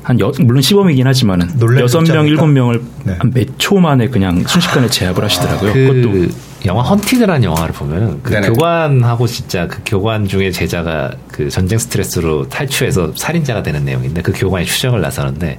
한 0.02 0.18
여, 0.20 0.32
물론 0.40 0.62
시범이긴 0.62 1.06
하지만은 1.06 1.48
여섯? 1.78 2.00
명 2.02 2.26
일곱 2.26 2.46
명을 2.46 2.82
네. 3.04 3.16
한몇 3.18 3.46
초 3.58 3.76
만에 3.76 4.08
그냥 4.08 4.42
순식간에 4.46 4.88
제압을 4.88 5.22
하시더라고요. 5.22 5.72
그 5.72 5.86
그것도 5.86 6.34
영화 6.66 6.82
헌티드라는 6.82 7.44
영화를 7.44 7.74
보면은 7.74 8.22
그 8.22 8.32
네네. 8.32 8.48
교관하고 8.48 9.26
진짜 9.26 9.66
그 9.66 9.80
교관 9.84 10.26
중에 10.26 10.50
제자가 10.50 11.12
그 11.28 11.48
전쟁 11.48 11.78
스트레스로 11.78 12.48
탈출해서 12.48 13.12
살인자가 13.16 13.62
되는 13.62 13.84
내용인데 13.84 14.22
그 14.22 14.32
교관이 14.32 14.66
추적을 14.66 15.00
나서는데 15.00 15.58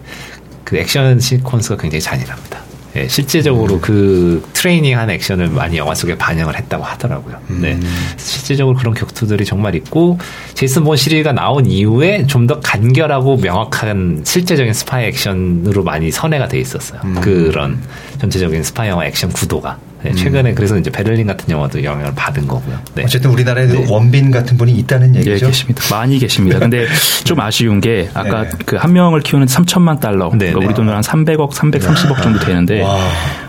그 0.64 0.78
액션 0.78 1.18
시퀀스가 1.18 1.80
굉장히 1.80 2.02
잔인합니다. 2.02 2.60
예, 2.96 3.08
실제적으로 3.08 3.80
그 3.80 4.44
트레이닝한 4.54 5.10
액션을 5.10 5.48
많이 5.50 5.78
영화 5.78 5.96
속에 5.96 6.18
반영을 6.18 6.58
했다고 6.58 6.84
하더라고요. 6.84 7.38
네. 7.48 7.80
실제적으로 8.18 8.76
그런 8.78 8.94
격투들이 8.94 9.46
정말 9.46 9.76
있고 9.76 10.18
제이슨 10.54 10.84
본 10.84 10.98
시리즈가 10.98 11.32
나온 11.32 11.66
이후에 11.66 12.26
좀 12.28 12.42
더 12.48 12.60
간결하고 12.60 13.38
명확한 13.38 14.24
실제적인 14.26 14.74
스파이 14.74 15.06
액션으로 15.06 15.84
많이 15.84 16.10
선회가 16.12 16.48
돼 16.48 16.60
있었어요. 16.60 17.00
그런 17.22 17.80
전체적인 18.20 18.64
스파이 18.64 18.90
영화 18.90 19.06
액션 19.06 19.32
구도가. 19.32 19.78
네, 20.04 20.12
최근에 20.14 20.54
그래서 20.54 20.78
이제 20.78 20.90
베를린 20.90 21.28
같은 21.28 21.50
영화도 21.50 21.84
영향을 21.84 22.14
받은 22.16 22.48
거고요. 22.48 22.80
네. 22.96 23.04
어쨌든 23.04 23.30
우리나라에도 23.32 23.74
네. 23.74 23.86
원빈 23.90 24.32
같은 24.32 24.58
분이 24.58 24.72
있다는 24.74 25.16
예, 25.16 25.20
얘기죠. 25.20 25.48
계십니다. 25.48 25.84
많이 25.96 26.18
계십니다. 26.18 26.60
근데 26.60 26.88
좀 27.24 27.40
아쉬운 27.40 27.80
게 27.82 28.10
아까 28.14 28.44
네네. 28.44 28.50
그한 28.66 28.94
명을 28.94 29.22
키우는 29.22 29.48
3천만 29.48 30.00
달러, 30.00 30.30
네네. 30.32 30.54
그러니까 30.54 30.66
우리 30.66 30.74
돈으로 30.74 30.96
한 30.96 31.02
300억, 31.02 31.52
330억 31.52 32.22
정도 32.24 32.40
되는데 32.40 32.82
와. 32.82 33.00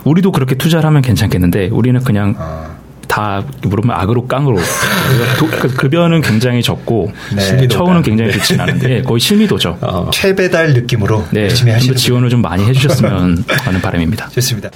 우리도 0.04 0.32
그렇게 0.32 0.54
투자를 0.54 0.84
하면 0.86 1.02
괜찮겠는데 1.02 1.68
우리는 1.72 2.00
그냥 2.02 2.34
아. 2.38 2.66
다 3.08 3.42
물으면 3.62 3.94
악으로 3.94 4.26
깡으로 4.26 4.56
도- 5.38 5.46
그 5.60 5.68
급여는 5.68 6.22
굉장히 6.22 6.62
적고 6.62 7.12
네. 7.36 7.68
처우는 7.68 8.00
굉장히 8.02 8.32
좋진 8.32 8.58
않은데 8.58 9.02
거의 9.02 9.20
실미도죠. 9.20 9.78
어, 9.82 10.10
최배달 10.12 10.72
느낌으로 10.72 11.26
네, 11.30 11.42
열심히 11.42 11.72
좀 11.72 11.76
하시는 11.76 11.94
더 11.94 12.00
지원을 12.00 12.30
좀 12.30 12.40
많이 12.40 12.64
해주셨으면 12.64 13.44
하는 13.48 13.80
바람입니다. 13.82 14.28
좋습니다. 14.32 14.70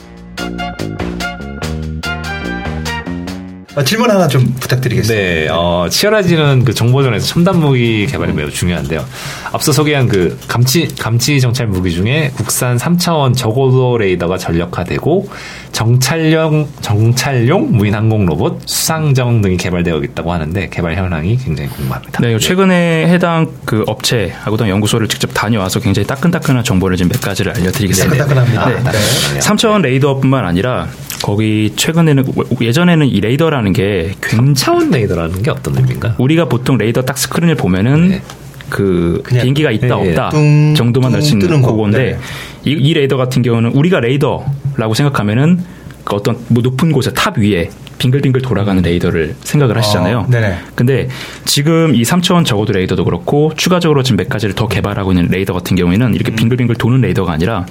아, 3.76 3.84
질문 3.84 4.10
하나 4.10 4.26
좀 4.26 4.54
부탁드리겠습니다. 4.58 5.22
네, 5.22 5.48
어, 5.50 5.86
치열해지는 5.90 6.64
그 6.64 6.72
정보전에서 6.72 7.26
첨단 7.26 7.60
무기 7.60 8.06
개발이 8.06 8.32
매우 8.32 8.50
중요한데요. 8.50 9.04
앞서 9.52 9.70
소개한 9.70 10.08
그 10.08 10.38
감치, 10.48 10.88
감치 10.96 11.38
정찰 11.40 11.66
무기 11.66 11.92
중에 11.92 12.32
국산 12.34 12.78
3차원 12.78 13.36
저고도 13.36 13.98
레이더가 13.98 14.38
전력화되고 14.38 15.28
정찰용, 15.72 16.68
정찰용 16.80 17.72
무인 17.72 17.94
항공 17.94 18.24
로봇, 18.24 18.62
수상정 18.64 19.42
등이 19.42 19.58
개발되어 19.58 19.98
있다고 19.98 20.32
하는데 20.32 20.68
개발 20.70 20.96
현황이 20.96 21.36
굉장히 21.36 21.68
궁금합니다. 21.68 22.22
네, 22.22 22.38
최근에 22.38 23.08
해당 23.08 23.50
그 23.66 23.84
업체하고도 23.86 24.70
연구소를 24.70 25.06
직접 25.06 25.28
다녀와서 25.34 25.80
굉장히 25.80 26.06
따끈따끈한 26.06 26.64
정보를 26.64 26.96
지금 26.96 27.10
몇 27.10 27.20
가지를 27.20 27.52
알려드리겠습니다. 27.52 28.24
따끈따끈합니다. 28.26 28.90
네. 28.90 28.98
네. 29.34 29.40
3차원 29.40 29.82
레이더뿐만 29.82 30.46
아니라 30.46 30.88
거기 31.26 31.72
최근에는 31.74 32.24
예전에는 32.60 33.08
이 33.08 33.20
레이더라는 33.20 33.72
게 33.72 34.14
굉장히 34.22 34.52
3차원 34.52 34.92
레이더라는 34.92 35.42
게 35.42 35.50
어떤 35.50 35.76
의미인가? 35.76 36.14
우리가 36.18 36.44
보통 36.44 36.78
레이더 36.78 37.02
딱 37.02 37.18
스크린을 37.18 37.56
보면은 37.56 38.10
네. 38.10 38.22
그 38.70 39.24
비행기가 39.26 39.72
있다 39.72 39.98
예, 39.98 40.04
예. 40.04 40.08
없다 40.10 40.28
뚱, 40.28 40.76
정도만 40.76 41.12
알 41.16 41.29
수 41.29 41.42
있는. 41.42 41.62
그건데 41.62 41.98
네. 41.98 42.70
이, 42.70 42.76
이 42.76 42.94
레이더 42.94 43.16
같은 43.16 43.42
경우는 43.42 43.72
우리가 43.72 43.98
레이더라고 43.98 44.94
생각하면은 44.94 45.58
그 46.04 46.14
어떤 46.14 46.38
뭐 46.46 46.62
높은 46.62 46.92
곳에 46.92 47.12
탑 47.12 47.36
위에 47.38 47.70
빙글빙글 47.98 48.42
돌아가는 48.42 48.80
레이더를 48.80 49.34
생각을 49.42 49.76
하시잖아요. 49.78 50.18
어, 50.18 50.26
네네. 50.30 50.58
근데 50.76 51.08
지금 51.44 51.96
이 51.96 52.04
3차원 52.04 52.44
저고도 52.44 52.72
레이더도 52.72 53.04
그렇고 53.04 53.50
추가적으로 53.56 54.04
지금 54.04 54.18
몇 54.18 54.28
가지를 54.28 54.54
더 54.54 54.68
개발하고 54.68 55.10
있는 55.10 55.26
레이더 55.28 55.52
같은 55.54 55.76
경우에는 55.76 56.14
이렇게 56.14 56.30
음. 56.30 56.36
빙글빙글 56.36 56.76
도는 56.76 57.00
레이더가 57.00 57.32
아니라 57.32 57.66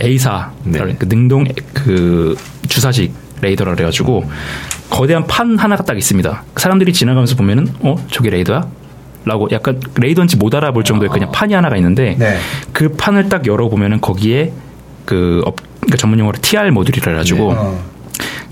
A사 0.00 0.52
네. 0.64 0.96
그 0.98 1.06
능동 1.08 1.44
그 1.72 2.36
주사식 2.68 3.12
레이더라 3.40 3.74
그래가지고 3.74 4.24
거대한 4.90 5.26
판 5.26 5.58
하나가 5.58 5.84
딱 5.84 5.98
있습니다. 5.98 6.44
사람들이 6.56 6.92
지나가면서 6.92 7.36
보면은 7.36 7.68
어 7.80 7.96
저게 8.10 8.30
레이더야? 8.30 8.66
라고 9.24 9.48
약간 9.52 9.80
레이더인지 9.96 10.36
못 10.36 10.54
알아볼 10.54 10.84
정도의 10.84 11.08
그냥 11.08 11.30
판이 11.30 11.54
하나가 11.54 11.76
있는데 11.76 12.16
네. 12.18 12.36
그 12.72 12.88
판을 12.90 13.28
딱 13.28 13.46
열어보면은 13.46 14.00
거기에 14.00 14.52
그 15.04 15.42
업, 15.44 15.56
그러니까 15.80 15.96
전문 15.96 16.18
용어로 16.18 16.38
TR 16.40 16.70
모듈이라 16.70 17.12
해가지고 17.12 17.52
어. 17.52 17.84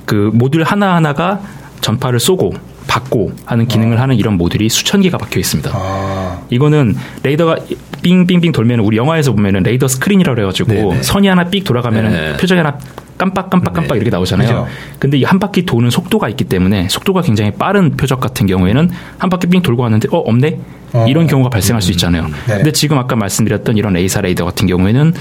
그 0.05 0.31
모듈 0.33 0.63
하나 0.65 0.95
하나가 0.95 1.41
전파를 1.81 2.21
쏘고 2.21 2.53
받고 2.87 3.33
하는 3.47 3.67
기능을 3.67 4.01
하는 4.01 4.17
이런 4.17 4.35
모듈이 4.35 4.69
수천 4.69 5.01
개가 5.03 5.19
박혀 5.19 5.39
있습니다. 5.39 5.71
아. 5.73 6.41
이거는 6.51 6.97
레이더가 7.23 7.57
삥삥삥 8.03 8.53
돌면 8.53 8.81
우리 8.81 8.97
영화에서 8.97 9.33
보면은 9.33 9.63
레이더 9.63 9.89
스크린이라고 9.89 10.35
그래가지고 10.35 10.73
네네. 10.73 11.03
선이 11.03 11.29
하나 11.29 11.45
삑 11.45 11.65
돌아가면은 11.65 12.11
네. 12.11 12.37
표적이 12.37 12.59
하나 12.61 12.79
깜빡깜빡깜빡 13.19 13.89
네. 13.89 13.97
이렇게 13.97 14.11
나오잖아요. 14.11 14.49
그죠. 14.49 14.67
근데 14.99 15.19
이 15.19 15.25
한 15.25 15.39
바퀴 15.39 15.65
도는 15.67 15.91
속도가 15.91 16.29
있기 16.31 16.45
때문에 16.45 16.89
속도가 16.89 17.23
굉장히 17.23 17.51
빠른 17.53 17.97
표적 17.97 18.21
같은 18.21 18.47
경우에는 18.47 18.91
한 19.19 19.31
바퀴 19.31 19.47
삥 19.47 19.63
돌고 19.63 19.83
왔는데 19.83 20.09
어 20.11 20.19
없네 20.19 20.59
어. 20.95 21.07
이런 21.09 21.27
경우가 21.27 21.51
발생할 21.51 21.83
수 21.83 21.91
있잖아요. 21.93 22.27
네. 22.49 22.57
근데 22.57 22.73
지금 22.73 22.99
아까 22.99 23.15
말씀드렸던 23.17 23.77
이런 23.77 23.97
AESA 23.97 24.21
레이더 24.23 24.45
같은 24.45 24.67
경우에는 24.67 25.13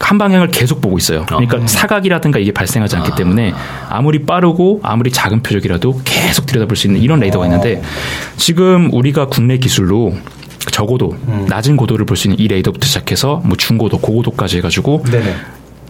한 0.00 0.16
방향을 0.16 0.48
계속 0.48 0.80
보고 0.80 0.96
있어요. 0.96 1.24
그러니까 1.26 1.66
사각이라든가 1.66 2.38
이게 2.38 2.52
발생하지 2.52 2.96
않기 2.96 3.10
때문에 3.16 3.52
아무리 3.90 4.24
빠르고 4.24 4.80
아무리 4.84 5.10
작은 5.10 5.42
표적이라도 5.42 6.00
계속 6.04 6.46
들여다볼 6.46 6.76
수 6.76 6.86
있는 6.86 7.00
이런 7.02 7.18
레이더가 7.20 7.46
있는데 7.46 7.82
지금 8.36 8.88
우리가 8.94 9.26
국내 9.26 9.58
기술로 9.58 10.14
적어도 10.70 11.16
낮은 11.48 11.76
고도를 11.76 12.04
볼 12.04 12.16
수 12.16 12.26
있는 12.28 12.38
이 12.38 12.48
레이더부터 12.48 12.86
시작해서 12.86 13.40
뭐 13.44 13.56
중고도, 13.56 13.98
고고도까지 13.98 14.58
해가지고 14.58 15.04
네네. 15.10 15.34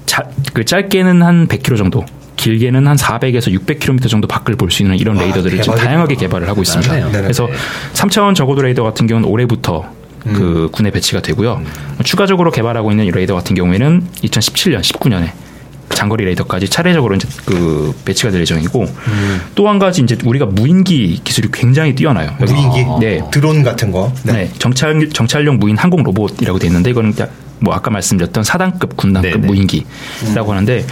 자, 0.06 0.22
그 0.52 0.64
짧게는 0.64 1.22
한 1.22 1.46
100km 1.48 1.76
정도, 1.76 2.04
길게는 2.36 2.86
한 2.86 2.96
400에서 2.96 3.52
600km 3.58 4.08
정도 4.08 4.26
밖을 4.28 4.56
볼 4.56 4.70
수 4.70 4.82
있는 4.82 4.96
이런 4.98 5.16
와, 5.16 5.22
레이더들을 5.24 5.60
지금. 5.62 5.76
다양하게 5.76 6.14
개발을 6.16 6.48
하고 6.48 6.62
있습니다. 6.62 6.92
네네. 6.92 7.10
그래서 7.22 7.48
3차원 7.94 8.34
저고도 8.34 8.62
레이더 8.62 8.82
같은 8.82 9.06
경우는 9.06 9.28
올해부터 9.28 9.84
그 10.34 10.68
군에 10.72 10.90
배치가 10.90 11.20
되고요. 11.20 11.62
추가적으로 12.04 12.50
개발하고 12.50 12.90
있는 12.90 13.06
이 13.06 13.10
레이더 13.10 13.34
같은 13.34 13.54
경우에는 13.54 14.06
2017년, 14.22 14.80
19년에 14.82 15.30
장거리 15.98 16.24
레이더까지 16.26 16.68
차례적으로 16.68 17.16
이제 17.16 17.26
그 17.44 17.92
배치가 18.04 18.30
될 18.30 18.40
예정이고 18.42 18.86
또 19.56 19.68
한 19.68 19.80
가지 19.80 20.00
이제 20.00 20.16
우리가 20.24 20.46
무인기 20.46 21.20
기술이 21.24 21.48
굉장히 21.52 21.96
뛰어나요. 21.96 22.30
무인기? 22.38 22.86
네. 23.00 23.20
드론 23.32 23.64
같은 23.64 23.90
거. 23.90 24.12
네. 24.22 24.48
정찰 24.58 25.08
정찰용 25.10 25.58
무인 25.58 25.76
항공 25.76 26.04
로봇이라고 26.04 26.60
돼 26.60 26.68
있는데 26.68 26.90
이거는 26.90 27.14
딱 27.14 27.44
뭐 27.44 27.74
아까 27.74 27.90
말씀드렸던 27.90 28.44
사단급 28.44 28.96
군단급 28.96 29.32
네네. 29.32 29.46
무인기라고 29.48 30.52
하는데 30.52 30.86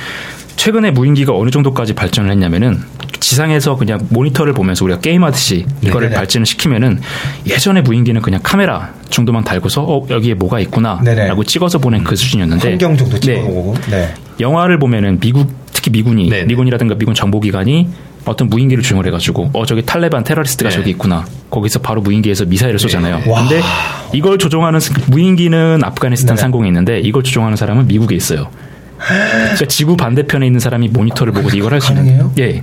최근에 0.56 0.90
무인기가 0.90 1.34
어느 1.36 1.50
정도까지 1.50 1.94
발전을 1.94 2.30
했냐면은 2.30 2.80
지상에서 3.20 3.76
그냥 3.76 4.06
모니터를 4.10 4.52
보면서 4.52 4.84
우리가 4.84 5.00
게임하듯이 5.00 5.66
이거를 5.82 6.08
네네. 6.08 6.16
발전을 6.18 6.46
시키면은 6.46 7.00
예전에 7.46 7.80
무인기는 7.82 8.20
그냥 8.22 8.40
카메라 8.42 8.92
정도만 9.10 9.44
달고서 9.44 9.82
어 9.82 10.06
여기에 10.08 10.34
뭐가. 10.34 10.60
있구나라고 10.60 11.44
찍어서 11.44 11.78
보낸 11.78 12.02
그 12.04 12.16
수준이었는데 12.16 12.68
환경 12.70 12.96
정도 12.96 13.14
네. 13.18 13.20
찍어보고. 13.20 13.74
네. 13.90 14.14
영화를 14.40 14.78
보면은 14.78 15.18
미국 15.20 15.50
특히 15.72 15.90
미군이 15.90 16.28
네네. 16.30 16.44
미군이라든가 16.46 16.94
미군 16.96 17.14
정보기관이 17.14 17.88
어떤 18.24 18.48
무인기를 18.48 18.82
주용을 18.82 19.06
해가지고 19.06 19.50
어 19.52 19.66
저기 19.66 19.82
탈레반 19.84 20.24
테러리스트가 20.24 20.70
네. 20.70 20.76
저기 20.76 20.90
있구나 20.90 21.24
거기서 21.50 21.80
바로 21.80 22.00
무인기에서 22.00 22.44
미사일을 22.44 22.78
쏘잖아요. 22.78 23.22
와. 23.30 23.40
근데 23.42 23.60
이걸 24.12 24.38
조종하는 24.38 24.80
스- 24.80 24.92
무인기는 25.08 25.80
아프가니스탄 25.84 26.36
네네. 26.36 26.40
상공에 26.40 26.68
있는데 26.68 27.00
이걸 27.00 27.22
조종하는 27.22 27.56
사람은 27.56 27.86
미국에 27.88 28.14
있어요. 28.16 28.48
그러니까 28.98 29.64
지구 29.66 29.96
반대편에 29.96 30.46
있는 30.46 30.60
사람이 30.60 30.88
모니터를 30.88 31.32
보고 31.32 31.48
이걸 31.50 31.72
할 31.72 31.80
수 31.80 31.92
있는? 31.92 32.30
예. 32.38 32.62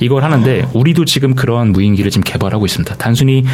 이걸 0.00 0.24
하는데 0.24 0.66
우리도 0.72 1.04
지금 1.04 1.36
그러한 1.36 1.68
무인기를 1.70 2.10
지금 2.10 2.24
개발하고 2.24 2.66
있습니다. 2.66 2.96
단순히 2.96 3.44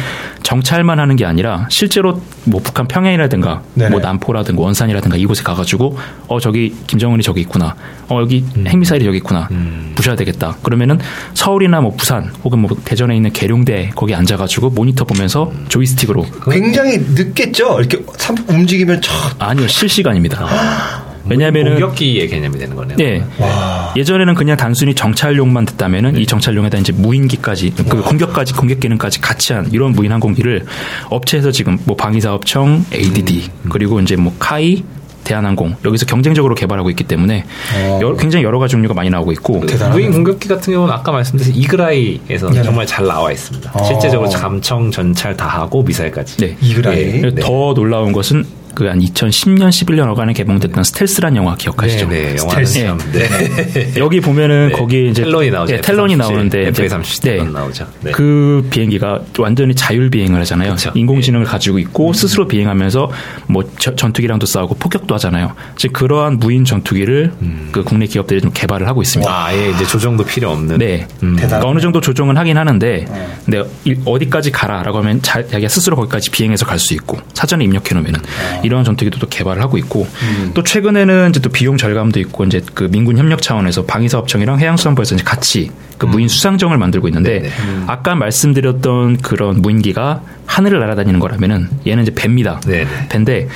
정찰만 0.41 0.99
하는 0.99 1.15
게 1.15 1.23
아니라 1.23 1.67
실제로 1.69 2.19
뭐 2.45 2.59
북한 2.63 2.87
평양이라든가 2.87 3.61
네네. 3.75 3.91
뭐 3.91 3.99
남포라든가 3.99 4.59
원산이라든가 4.59 5.17
이곳에 5.17 5.43
가가지고 5.43 5.99
어 6.27 6.39
저기 6.39 6.73
김정은이 6.87 7.21
저기 7.21 7.41
있구나. 7.41 7.75
어 8.09 8.19
여기 8.21 8.43
핵미사일이 8.65 9.05
저기 9.05 9.17
있구나. 9.17 9.47
부셔야 9.93 10.15
되겠다. 10.15 10.57
그러면은 10.63 10.97
서울이나 11.35 11.79
뭐 11.79 11.93
부산 11.95 12.31
혹은 12.43 12.57
뭐 12.59 12.75
대전에 12.85 13.15
있는 13.15 13.31
계룡대 13.31 13.91
거기 13.95 14.15
앉아가지고 14.15 14.71
모니터 14.71 15.05
보면서 15.05 15.51
조이스틱으로 15.69 16.25
굉장히 16.49 16.97
늦겠죠? 16.97 17.77
이렇게 17.79 18.03
삼- 18.17 18.35
움직이면 18.49 19.01
촥. 19.01 19.35
아니요 19.37 19.67
실시간입니다. 19.67 21.10
왜냐하면은 21.29 21.71
공격기의 21.73 22.27
개념이 22.27 22.57
되는 22.57 22.75
거네요. 22.75 22.97
예. 22.99 23.23
와. 23.39 23.93
예전에는 23.95 24.33
그냥 24.35 24.57
단순히 24.57 24.93
정찰용만 24.95 25.65
됐다면은 25.65 26.17
이 26.17 26.25
정찰용에다 26.25 26.77
이제 26.79 26.91
무인기까지 26.93 27.73
그 27.89 28.01
공격까지 28.01 28.53
공격 28.53 28.79
기능까지 28.79 29.21
같이 29.21 29.53
한 29.53 29.69
이런 29.71 29.91
무인 29.93 30.11
항공기를 30.11 30.65
업체에서 31.09 31.51
지금 31.51 31.77
뭐 31.85 31.95
방위사업청, 31.95 32.85
ADD 32.93 33.49
그리고 33.69 33.99
이제 33.99 34.15
뭐 34.15 34.33
카이 34.39 34.83
대한항공 35.23 35.75
여기서 35.85 36.07
경쟁적으로 36.07 36.55
개발하고 36.55 36.89
있기 36.89 37.03
때문에 37.03 37.45
어. 37.75 37.99
여러- 38.01 38.15
굉장히 38.17 38.43
여러 38.43 38.57
가지 38.57 38.71
종류가 38.71 38.95
많이 38.95 39.11
나오고 39.11 39.31
있고 39.33 39.59
대단하네요. 39.67 39.93
무인 39.93 40.11
공격기 40.11 40.47
같은 40.47 40.73
경우는 40.73 40.91
아까 40.91 41.11
말씀드린 41.11 41.53
이그라이에서 41.55 42.49
네네. 42.49 42.63
정말 42.63 42.87
잘 42.87 43.05
나와 43.05 43.31
있습니다. 43.31 43.71
어. 43.71 43.83
실제적으로 43.83 44.29
감청 44.31 44.89
전찰 44.89 45.37
다 45.37 45.45
하고 45.47 45.83
미사일까지. 45.83 46.37
네. 46.37 46.57
이그라이. 46.59 46.97
예. 46.99 47.21
네. 47.21 47.35
더 47.35 47.73
놀라운 47.75 48.11
것은 48.13 48.43
그 48.75 48.87
한 48.89 48.99
2010년 48.99 49.69
11년 49.69 50.07
어간에 50.07 50.33
개봉됐던 50.33 50.83
스텔스란 50.83 51.35
영화 51.35 51.55
기억하시죠? 51.55 52.07
네, 52.09 52.31
네, 52.33 52.37
스텔스. 52.37 52.83
참. 52.85 52.97
네. 53.11 53.93
여기 53.97 54.19
보면은 54.21 54.69
네. 54.69 54.73
거기 54.73 55.09
이제 55.09 55.23
텔론이 55.23 55.51
나오죠. 55.51 55.73
예, 55.73 55.81
텔론이 55.81 56.15
나오는데 56.15 56.69
이제- 56.69 56.83
F-37 56.85 57.21
네. 57.23 57.43
나오죠. 57.43 57.87
네. 58.01 58.11
그 58.11 58.67
비행기가 58.69 59.21
완전히 59.39 59.75
자율 59.75 60.09
비행을 60.09 60.39
하잖아요. 60.41 60.71
그쵸. 60.73 60.91
인공지능을 60.95 61.45
가지고 61.45 61.79
있고 61.79 62.13
스스로 62.13 62.47
비행하면서 62.47 63.11
뭐 63.47 63.63
저- 63.79 63.95
전투기랑도 63.95 64.45
싸우고 64.45 64.75
폭격도 64.75 65.13
하잖아요. 65.15 65.53
즉 65.77 65.93
그러한 65.93 66.37
무인 66.39 66.65
전투기를 66.65 67.31
그 67.71 67.83
국내 67.83 68.05
기업들이 68.05 68.41
좀 68.41 68.51
개발을 68.53 68.87
하고 68.87 69.01
있습니다. 69.01 69.31
아, 69.31 69.45
아예 69.47 69.69
이제 69.69 69.85
조정도 69.85 70.23
필요 70.25 70.49
없는. 70.51 70.77
네. 70.77 71.07
음. 71.23 71.35
대단- 71.35 71.47
그러니까 71.59 71.69
어느 71.69 71.79
정도 71.79 72.01
조정은 72.01 72.37
하긴 72.37 72.57
하는데, 72.57 73.05
근데 73.45 73.63
이- 73.85 73.95
어디까지 74.05 74.51
가라라고 74.51 74.97
하면 74.99 75.21
자, 75.21 75.45
자기가 75.47 75.67
스스로 75.69 75.95
거기까지 75.95 76.29
비행해서 76.31 76.65
갈 76.65 76.81
수 76.81 76.93
있고 76.95 77.19
사전에 77.35 77.63
입력해 77.65 77.93
놓으면은 77.93 78.19
이러한 78.63 78.85
전투기도 78.85 79.19
또 79.19 79.27
개발을 79.27 79.61
하고 79.61 79.77
있고 79.77 80.07
또 80.53 80.63
최근에는 80.63 81.29
이제 81.29 81.39
또 81.39 81.49
비용 81.49 81.77
절감도 81.77 82.19
있고 82.21 82.45
이제 82.45 82.61
그 82.73 82.89
민군 82.91 83.17
협력 83.17 83.41
차원에서 83.41 83.85
방위사업청이랑 83.85 84.59
해양수산부에서 84.59 85.15
이제 85.15 85.23
같이 85.23 85.71
그 85.97 86.05
무인 86.05 86.27
수상정을 86.27 86.77
만들고 86.77 87.07
있는데 87.09 87.39
네네. 87.41 87.51
아까 87.87 88.15
말씀드렸던 88.15 89.17
그런 89.17 89.61
무인기가 89.61 90.21
하늘을 90.45 90.79
날아다니는 90.79 91.19
거라면은 91.19 91.69
얘는 91.85 92.03
이제 92.03 92.13
배입니다. 92.13 92.59
네네. 92.61 92.87
배인데 93.09 93.47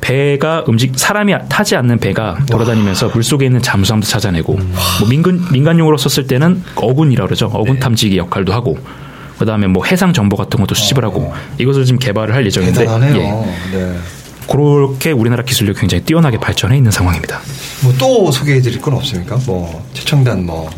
배가 0.00 0.64
음식 0.68 0.98
사람이 0.98 1.34
타지 1.48 1.76
않는 1.76 1.98
배가 1.98 2.38
돌아다니면서 2.50 3.08
물 3.08 3.24
속에 3.24 3.46
있는 3.46 3.60
잠수함도 3.60 4.06
찾아내고 4.06 4.54
뭐 4.54 5.08
민간 5.08 5.44
민간용으로 5.50 5.96
썼을 5.96 6.26
때는 6.28 6.62
어군이라 6.76 7.24
고 7.24 7.26
그러죠 7.26 7.50
어군 7.52 7.80
탐지기 7.80 8.16
역할도 8.16 8.52
하고 8.52 8.78
그다음에 9.38 9.66
뭐 9.66 9.84
해상 9.84 10.12
정보 10.12 10.36
같은 10.36 10.60
것도 10.60 10.74
수집을 10.74 11.04
하고 11.04 11.32
이것을 11.58 11.84
지금 11.84 11.98
개발을 11.98 12.34
할 12.34 12.44
예정인데 12.46 12.80
대단하네요. 12.80 13.44
예. 13.72 13.76
네. 13.76 13.98
그렇게 14.50 15.10
우리나라 15.12 15.42
기술력이 15.44 15.78
굉장히 15.80 16.04
뛰어나게 16.04 16.38
발전해 16.38 16.76
있는 16.76 16.90
상황입니다. 16.90 17.40
뭐 17.82 17.92
또 17.98 18.30
소개해 18.32 18.60
드릴 18.60 18.80
건 18.80 18.94
없습니까? 18.94 19.38
뭐 19.46 19.84
최첨단 19.92 20.44
뭐 20.46 20.70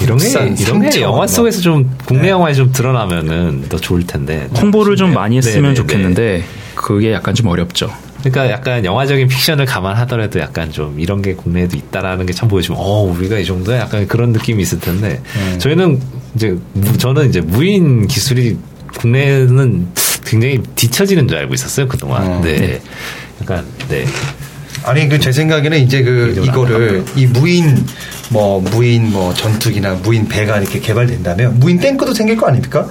이런 0.00 0.18
게, 0.18 0.28
이런 0.58 0.90
게 0.90 1.00
영화 1.02 1.18
뭐. 1.18 1.26
속에서 1.26 1.60
좀, 1.60 1.96
국내 2.06 2.30
영화에 2.30 2.54
좀 2.54 2.72
드러나면은 2.72 3.66
더 3.68 3.76
좋을 3.76 4.04
텐데. 4.06 4.48
홍보를 4.56 4.96
좀 4.96 5.12
많이 5.14 5.36
했으면 5.36 5.56
네네네. 5.62 5.74
좋겠는데 5.74 6.44
그게 6.74 7.12
약간 7.12 7.34
좀 7.34 7.46
어렵죠. 7.48 7.90
그러니까 8.20 8.50
약간 8.50 8.84
영화적인 8.84 9.28
픽션을 9.28 9.66
감안하더라도 9.66 10.38
약간 10.40 10.70
좀 10.72 10.98
이런 11.00 11.22
게 11.22 11.34
국내에도 11.34 11.76
있다라는 11.76 12.24
게 12.26 12.32
참 12.32 12.48
보여주면 12.48 12.80
어 12.80 13.02
우리가 13.02 13.38
이 13.38 13.44
정도야 13.44 13.80
약간 13.80 14.06
그런 14.08 14.30
느낌이 14.32 14.62
있을 14.62 14.78
텐데 14.80 15.20
음. 15.36 15.58
저희는 15.58 16.00
이제 16.36 16.56
무- 16.72 16.96
저는 16.98 17.28
이제 17.28 17.40
무인 17.40 18.06
기술이 18.06 18.56
국내는 18.98 19.88
굉장히 20.24 20.62
뒤처지는 20.76 21.28
줄 21.28 21.38
알고 21.38 21.54
있었어요 21.54 21.88
그동안. 21.88 22.22
어. 22.26 22.40
네. 22.42 22.56
네. 22.56 22.82
약간 23.40 23.64
네. 23.88 24.04
아니 24.84 25.08
그 25.08 25.18
제 25.18 25.30
생각에는 25.30 25.78
이제 25.78 26.02
그 26.02 26.30
이름을 26.32 26.48
이거를 26.48 27.04
이 27.14 27.26
무인 27.26 27.84
뭐 28.30 28.60
무인 28.60 29.10
뭐 29.12 29.32
전투기나 29.34 29.94
무인 30.02 30.26
배가 30.26 30.58
이렇게 30.58 30.80
개발된다면 30.80 31.60
무인 31.60 31.78
탱크도 31.78 32.14
생길 32.14 32.36
거 32.36 32.46
아닙니까? 32.48 32.88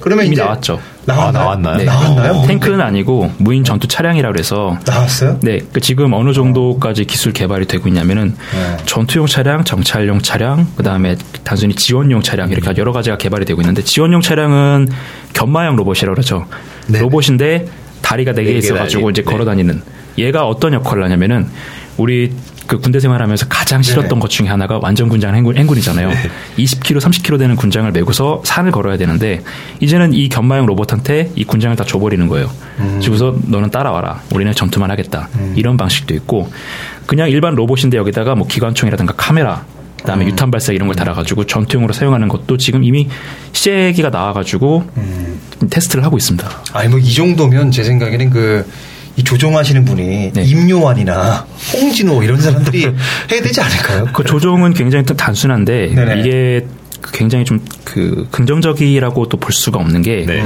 그러면 0.00 0.26
이미 0.26 0.34
이제 0.34 0.42
나왔죠. 0.42 0.80
나왔나요? 1.04 1.42
아, 1.42 1.56
나왔나요? 1.56 1.76
네. 1.78 1.84
나왔나요? 1.84 2.44
탱크는 2.46 2.80
아니고 2.80 3.32
무인 3.38 3.64
전투 3.64 3.88
차량이라 3.88 4.30
그래서 4.30 4.78
나왔어요? 4.86 5.38
네, 5.42 5.60
그 5.72 5.80
지금 5.80 6.12
어느 6.12 6.32
정도까지 6.32 7.04
기술 7.04 7.32
개발이 7.32 7.66
되고 7.66 7.88
있냐면은 7.88 8.36
네. 8.52 8.76
전투용 8.86 9.26
차량, 9.26 9.64
정찰용 9.64 10.20
차량, 10.22 10.66
그 10.76 10.82
다음에 10.82 11.16
단순히 11.44 11.74
지원용 11.74 12.22
차량 12.22 12.50
이렇게 12.50 12.72
여러 12.78 12.92
가지가 12.92 13.18
개발이 13.18 13.44
되고 13.44 13.60
있는데 13.60 13.82
지원용 13.82 14.20
차량은 14.20 14.88
견마형 15.32 15.76
로봇이라고 15.76 16.14
그러죠. 16.14 16.46
네. 16.86 17.00
로봇인데 17.00 17.66
다리가 18.02 18.32
네개네개 18.32 18.58
있어가지고 18.58 19.10
이제 19.10 19.22
네. 19.22 19.30
걸어 19.30 19.44
다니는 19.44 19.82
얘가 20.18 20.46
어떤 20.46 20.72
역할을 20.74 21.02
하냐면은 21.04 21.48
우리 21.96 22.32
그 22.72 22.78
군대 22.78 23.00
생활하면서 23.00 23.48
가장 23.50 23.82
싫었던 23.82 24.08
네. 24.08 24.18
것 24.18 24.30
중에 24.30 24.48
하나가 24.48 24.78
완전 24.80 25.10
군장 25.10 25.34
행군, 25.34 25.58
행군이잖아요. 25.58 26.08
20km, 26.56 27.00
30km 27.00 27.38
되는 27.38 27.54
군장을 27.54 27.90
메고서 27.92 28.40
산을 28.46 28.70
걸어야 28.72 28.96
되는데 28.96 29.42
이제는 29.80 30.14
이 30.14 30.30
견마형 30.30 30.64
로봇한테 30.64 31.32
이 31.36 31.44
군장을 31.44 31.76
다 31.76 31.84
줘버리는 31.84 32.26
거예요. 32.28 32.50
음. 32.78 32.98
그래서 33.04 33.36
너는 33.46 33.70
따라와라. 33.70 34.22
우리는 34.32 34.50
전투만 34.54 34.90
하겠다. 34.90 35.28
이런 35.54 35.76
방식도 35.76 36.14
있고 36.14 36.50
그냥 37.04 37.28
일반 37.28 37.54
로봇인데 37.54 37.98
여기다가 37.98 38.34
뭐 38.36 38.46
기관총이라든가 38.46 39.12
카메라 39.18 39.66
그다음에 39.98 40.24
음. 40.24 40.30
유탄 40.30 40.50
발사 40.50 40.72
이런 40.72 40.88
걸 40.88 40.96
달아가지고 40.96 41.44
전투용으로 41.44 41.92
사용하는 41.92 42.28
것도 42.28 42.56
지금 42.56 42.84
이미 42.84 43.06
시제기가 43.52 44.08
나와가지고 44.08 44.84
음. 44.96 45.40
테스트를 45.68 46.04
하고 46.04 46.16
있습니다. 46.16 46.48
아니 46.72 46.88
뭐 46.88 46.98
이 46.98 47.12
정도면 47.12 47.70
제 47.70 47.84
생각에는 47.84 48.30
그 48.30 48.66
이 49.16 49.22
조종하시는 49.24 49.84
분이 49.84 50.32
네. 50.32 50.42
임요환이나 50.42 51.46
홍진호 51.74 52.22
이런 52.22 52.40
사람들이 52.40 52.82
해야 53.30 53.42
되지 53.42 53.60
않을까요? 53.60 54.08
그 54.12 54.24
조종은 54.24 54.72
굉장히 54.74 55.04
좀 55.04 55.16
단순한데 55.16 55.92
네네. 55.94 56.20
이게 56.20 56.66
굉장히 57.12 57.44
좀 57.44 57.60
그 57.92 58.26
긍정적이라고 58.30 59.28
또 59.28 59.36
볼 59.36 59.52
수가 59.52 59.78
없는 59.80 60.00
게 60.02 60.24
네. 60.26 60.42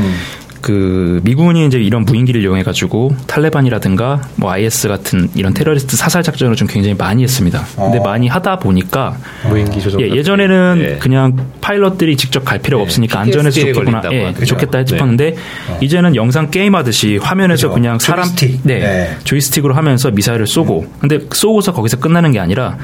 음. 0.70 0.76
그 0.76 1.20
미군이 1.22 1.66
이제 1.66 1.78
이런 1.78 2.04
무인기를 2.04 2.42
이용해 2.42 2.62
가지고 2.62 3.14
탈레반이라든가 3.26 4.20
뭐 4.36 4.50
IS 4.50 4.88
같은 4.88 5.28
이런 5.34 5.54
테러리스트 5.54 5.96
사살 5.96 6.22
작전을 6.22 6.56
좀 6.56 6.66
굉장히 6.68 6.94
많이 6.94 7.22
했습니다. 7.22 7.64
근데 7.76 7.98
어. 7.98 8.02
많이 8.02 8.28
하다 8.28 8.58
보니까 8.58 9.16
무인기 9.48 9.80
조종. 9.80 10.00
예, 10.00 10.08
예전에는 10.08 10.78
네. 10.78 10.98
그냥 10.98 11.36
파일럿들이 11.60 12.16
직접 12.16 12.44
갈 12.44 12.58
필요가 12.58 12.82
네, 12.82 12.86
없으니까 12.86 13.20
안전해서 13.20 13.60
좋겠구나. 13.60 14.02
예, 14.10 14.24
하더라고요. 14.24 14.44
좋겠다 14.44 14.78
네. 14.78 14.84
싶었는데 14.86 15.36
이제는 15.80 16.16
영상 16.16 16.50
게임 16.50 16.74
하듯이 16.74 17.18
화면에서 17.18 17.68
그죠. 17.68 17.74
그냥 17.74 17.98
사람 17.98 18.24
조이스틱. 18.24 18.60
네, 18.64 18.78
네. 18.80 19.16
조이스틱으로 19.24 19.74
하면서 19.74 20.10
미사일을 20.10 20.46
쏘고 20.46 20.86
근데 21.00 21.20
쏘고서 21.32 21.72
거기서 21.72 21.98
끝나는 21.98 22.32
게 22.32 22.40
아니라 22.40 22.76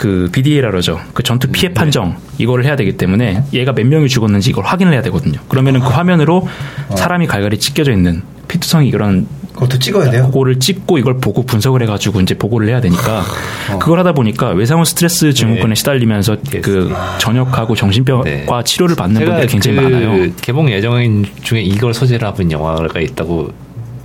그 0.00 0.30
BDA라 0.32 0.70
그러죠. 0.70 0.98
그 1.12 1.22
전투 1.22 1.48
피해 1.48 1.68
네. 1.68 1.74
판정 1.74 2.16
이거를 2.38 2.64
해야 2.64 2.74
되기 2.74 2.96
때문에 2.96 3.44
얘가 3.52 3.74
몇 3.74 3.86
명이 3.86 4.08
죽었는지 4.08 4.48
이걸 4.48 4.64
확인을 4.64 4.94
해야 4.94 5.02
되거든요. 5.02 5.38
그러면은 5.46 5.80
그 5.80 5.88
화면으로 5.88 6.48
사람이 6.96 7.26
갈갈이 7.26 7.58
찢겨져 7.58 7.92
있는 7.92 8.22
피투성이 8.48 8.88
이런 8.88 9.26
그것도 9.52 9.78
찍어야 9.78 10.10
돼요. 10.10 10.24
그거를 10.28 10.58
찍고 10.58 10.96
이걸 10.96 11.18
보고 11.18 11.42
분석을 11.42 11.82
해가지고 11.82 12.22
이제 12.22 12.34
보고를 12.34 12.70
해야 12.70 12.80
되니까 12.80 13.24
어. 13.70 13.78
그걸 13.78 13.98
하다 13.98 14.12
보니까 14.12 14.52
외상후 14.52 14.86
스트레스 14.86 15.34
증후군에 15.34 15.68
네. 15.68 15.74
시달리면서 15.74 16.38
그 16.62 16.94
전역하고 17.18 17.74
정신병과 17.74 18.24
네. 18.24 18.46
치료를 18.64 18.96
받는 18.96 19.22
분들이 19.22 19.46
굉장히 19.48 19.76
그 19.76 19.82
많아요. 19.82 20.32
개봉 20.40 20.70
예정인 20.70 21.26
중에 21.42 21.60
이걸 21.60 21.92
소재로 21.92 22.26
한 22.26 22.50
영화가 22.50 23.00
있다고 23.00 23.52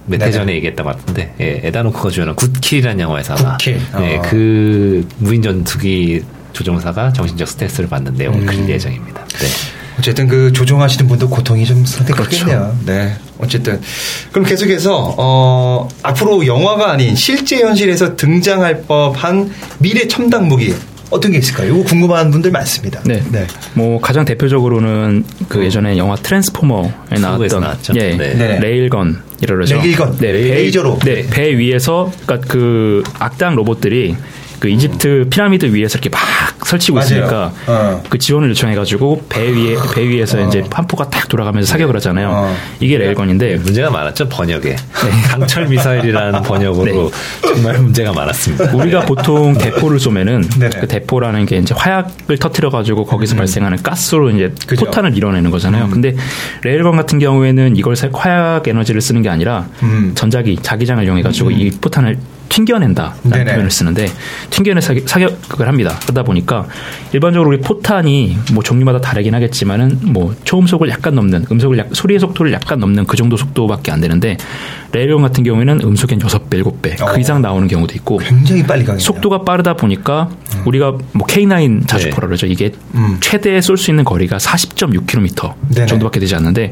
몇 0.06 0.22
해. 0.22 0.32
전에 0.32 0.54
얘기했던 0.56 0.86
것 0.86 0.98
같은데 0.98 1.34
예, 1.40 1.62
에단 1.64 1.80
호크가 1.80 2.10
주연한 2.10 2.36
굿킬이라는 2.36 3.00
영화에서 3.00 3.36
아마 3.36 3.52
굿킬. 3.58 3.80
예, 4.02 4.16
어. 4.18 4.22
그 4.24 5.08
무인 5.18 5.42
전투기 5.42 6.24
조종사가 6.54 7.14
정신적 7.14 7.48
스트레스를 7.48 7.90
받는 7.90 8.14
내용을 8.14 8.42
음. 8.42 8.46
그릴 8.46 8.70
예정입니다. 8.70 9.26
네. 9.28 9.48
어쨌든 10.00 10.28
그 10.28 10.52
조종하시는 10.52 11.08
분도 11.08 11.30
고통이 11.30 11.66
좀 11.66 11.86
상당히 11.86 12.24
크겠네요. 12.24 12.60
그렇죠. 12.60 12.78
네. 12.86 13.16
어쨌든 13.40 13.82
그럼 14.32 14.46
계속해서 14.46 15.16
어 15.18 15.88
앞으로 16.04 16.46
영화가 16.46 16.92
아닌 16.92 17.16
실제 17.16 17.62
현실에서 17.62 18.16
등장할 18.16 18.84
법한 18.84 19.52
미래 19.80 20.08
첨단 20.08 20.48
무기 20.48 20.74
어떤 21.12 21.32
게 21.32 21.38
있을까요? 21.38 21.74
이거 21.74 21.84
궁금한 21.84 22.32
분들 22.32 22.52
많습니다. 22.52 23.02
네. 23.06 23.22
네. 23.32 23.46
뭐 23.74 24.02
가장 24.02 24.26
대표적으로는 24.26 25.24
그 25.48 25.64
예전에 25.64 25.98
영화 25.98 26.16
트랜스포머에 26.16 27.20
나왔던. 27.22 27.78
예, 27.96 28.16
네. 28.18 28.34
네. 28.34 28.60
레일건 28.60 29.22
이러죠. 29.42 29.76
레일건. 29.76 30.18
네, 30.18 30.32
레이저로. 30.32 31.00
네, 31.04 31.28
배 31.30 31.58
위에서 31.58 32.12
그러니까 32.26 32.48
그 32.48 33.04
악당 33.20 33.56
로봇들이 33.56 34.16
그 34.60 34.70
이집트 34.70 35.28
피라미드 35.30 35.66
위에서 35.74 35.98
이렇게 36.00 36.10
막 36.10 36.20
설치고 36.66 36.96
맞아요. 36.96 37.06
있으니까 37.06 37.54
어. 37.68 38.04
그 38.10 38.18
지원을 38.18 38.50
요청해가지고 38.50 39.26
배 39.30 39.42
위에 39.52 39.76
배 39.94 40.08
위에서 40.08 40.42
어. 40.44 40.48
이제 40.48 40.64
판포가 40.70 41.10
딱 41.10 41.28
돌아가면서 41.30 41.70
사격을 41.72 41.96
하잖아요. 41.98 42.30
어. 42.32 42.56
이게 42.80 42.98
레일건인데 42.98 43.58
문제가 43.58 43.90
많았죠 43.92 44.28
번역에 44.30 44.76
강철 45.30 45.68
미사일이라는 45.68 46.42
번역으로 46.44 47.12
정말 47.42 47.78
문제가 47.80 48.14
많았습니다. 48.14 48.74
우리가 48.76 49.02
보통 49.02 49.54
대포를 49.58 50.00
쏘면은. 50.00 50.44
음. 50.44 50.70
그 50.80 50.88
대포라는 50.88 51.46
게 51.46 51.58
이제 51.58 51.74
화약을 51.78 52.38
터트려 52.40 52.70
가지고 52.70 53.06
거기서 53.06 53.36
발생하는 53.36 53.82
가스로 53.84 54.30
이제 54.32 54.52
그죠. 54.68 54.86
음. 54.86 54.88
포탄을 54.88 55.16
이뤄내는 55.16 55.52
거잖아요. 55.52 55.90
근데 55.90 56.16
레일건 56.64 56.96
같은 56.96 57.20
경우에는 57.20 57.76
이걸 57.76 57.96
사- 57.96 58.10
화약 58.14 58.68
에너지를 58.68 59.02
쓰는 59.02 59.22
게 59.22 59.30
아니라 59.30 59.68
음. 59.84 60.12
전자기 60.16 60.58
자기장을 60.62 61.04
이용해 61.04 61.22
가지고 61.22 61.52
이 61.52 61.70
포탄을 61.82 62.18
튕겨낸다라는 62.50 63.16
네네. 63.24 63.46
표현을 63.46 63.72
쓰는데 63.72 64.08
튕겨내 64.50 64.82
사격, 64.82 65.08
사격을 65.08 65.68
합니다. 65.68 65.98
그러다 66.04 66.24
보니까 66.24 66.66
일반적으로 67.14 67.50
우리 67.50 67.60
포탄이 67.60 68.38
뭐 68.54 68.64
종류마다 68.64 69.00
다르긴 69.00 69.36
하겠지만은 69.36 70.00
뭐 70.04 70.36
초음속을 70.44 70.90
약간 70.90 71.16
넘는 71.16 71.46
음속을 71.52 71.78
약, 71.78 71.90
소리의 71.94 72.20
속도를 72.20 72.54
약간 72.54 72.80
넘는 72.80 73.06
그 73.06 73.18
정도 73.18 73.38
속도밖에 73.38 73.92
안 73.92 74.02
되는데 74.02 74.38
레일건 74.92 75.22
같은 75.22 75.44
경우에는 75.44 75.82
음속의 75.84 76.18
6배, 76.18 76.64
7배 76.64 77.02
어. 77.02 77.06
그 77.06 77.20
이상 77.20 77.42
나오는 77.42 77.68
경우도 77.68 77.94
있고 77.96 78.18
굉장히 78.18 78.64
빨리 78.64 78.82
가겠네요. 78.82 79.00
속도가 79.00 79.44
빠르다 79.44 79.74
보니까 79.74 80.30
우리가 80.66 80.98
뭐 81.12 81.28
K9 81.28 81.88
자주포라 81.88 82.28
그러죠. 82.28 82.48
이게 82.48 82.72
음. 82.96 83.18
최대 83.20 83.60
쏠 83.62 83.76
수 83.78 83.92
있는 83.92 84.04
거리가 84.06 84.38
40.6km 84.38 85.54
네네. 85.74 85.88
정도밖에 85.88 86.20
되지 86.20 86.34
않는데 86.36 86.72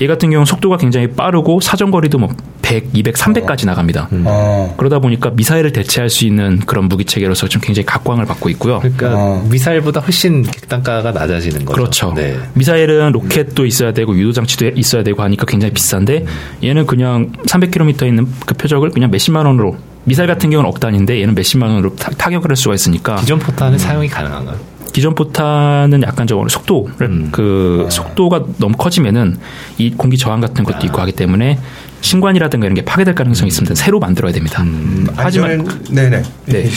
얘 0.00 0.06
같은 0.06 0.30
경우는 0.30 0.44
속도가 0.44 0.76
굉장히 0.76 1.08
빠르고 1.08 1.60
사정거리도 1.60 2.18
뭐 2.18 2.28
100, 2.60 2.90
200, 2.92 3.14
300까지 3.14 3.66
나갑니다. 3.66 4.08
어. 4.10 4.74
그러다 4.76 4.98
보니 4.98 5.11
까 5.20 5.30
미사일을 5.30 5.72
대체할 5.72 6.10
수 6.10 6.26
있는 6.26 6.60
그런 6.60 6.86
무기 6.86 7.04
체계로서 7.04 7.48
좀 7.48 7.60
굉장히 7.62 7.86
각광을 7.86 8.26
받고 8.26 8.48
있고요. 8.50 8.80
그러니까 8.80 9.14
어. 9.14 9.46
미사일보다 9.50 10.00
훨씬 10.00 10.42
객단가가 10.42 11.12
낮아지는 11.12 11.64
거죠. 11.64 11.72
그렇죠. 11.72 12.12
네. 12.14 12.38
미사일은 12.54 13.12
로켓도 13.12 13.66
있어야 13.66 13.92
되고 13.92 14.16
유도 14.16 14.32
장치도 14.32 14.70
있어야 14.76 15.02
되고 15.02 15.22
하니까 15.22 15.46
굉장히 15.46 15.72
비싼데 15.72 16.26
얘는 16.62 16.86
그냥 16.86 17.32
300km 17.46 18.06
있는 18.06 18.26
그 18.46 18.54
표적을 18.54 18.90
그냥 18.90 19.10
몇십만 19.10 19.46
원으로 19.46 19.76
미사일 20.04 20.28
같은 20.28 20.50
경우는 20.50 20.68
억 20.68 20.80
단위인데 20.80 21.20
얘는 21.20 21.34
몇십만 21.34 21.70
원으로 21.70 21.94
타, 21.96 22.10
타격을 22.10 22.50
할 22.50 22.56
수가 22.56 22.74
있으니까 22.74 23.16
기존 23.16 23.38
포탄은 23.38 23.78
사용이 23.78 24.08
가능한가요? 24.08 24.72
기존 24.92 25.14
포탄은 25.14 26.02
약간 26.02 26.26
좀 26.26 26.46
속도를 26.48 27.08
음. 27.08 27.28
그 27.32 27.88
속도가 27.90 28.44
너무 28.58 28.76
커지면은 28.76 29.38
이 29.78 29.90
공기 29.90 30.18
저항 30.18 30.40
같은 30.40 30.64
것도 30.64 30.86
있고 30.86 31.00
하기 31.00 31.12
때문에 31.12 31.58
신관이라든가 32.02 32.66
이런 32.66 32.74
게 32.74 32.84
파괴될 32.84 33.14
가능성이 33.14 33.48
있습니다. 33.48 33.74
새로 33.74 33.98
만들어야 33.98 34.32
됩니다. 34.32 34.62
음, 34.62 35.06
하지만 35.16 35.66
네네. 35.90 36.22
네. 36.46 36.62
네. 36.64 36.70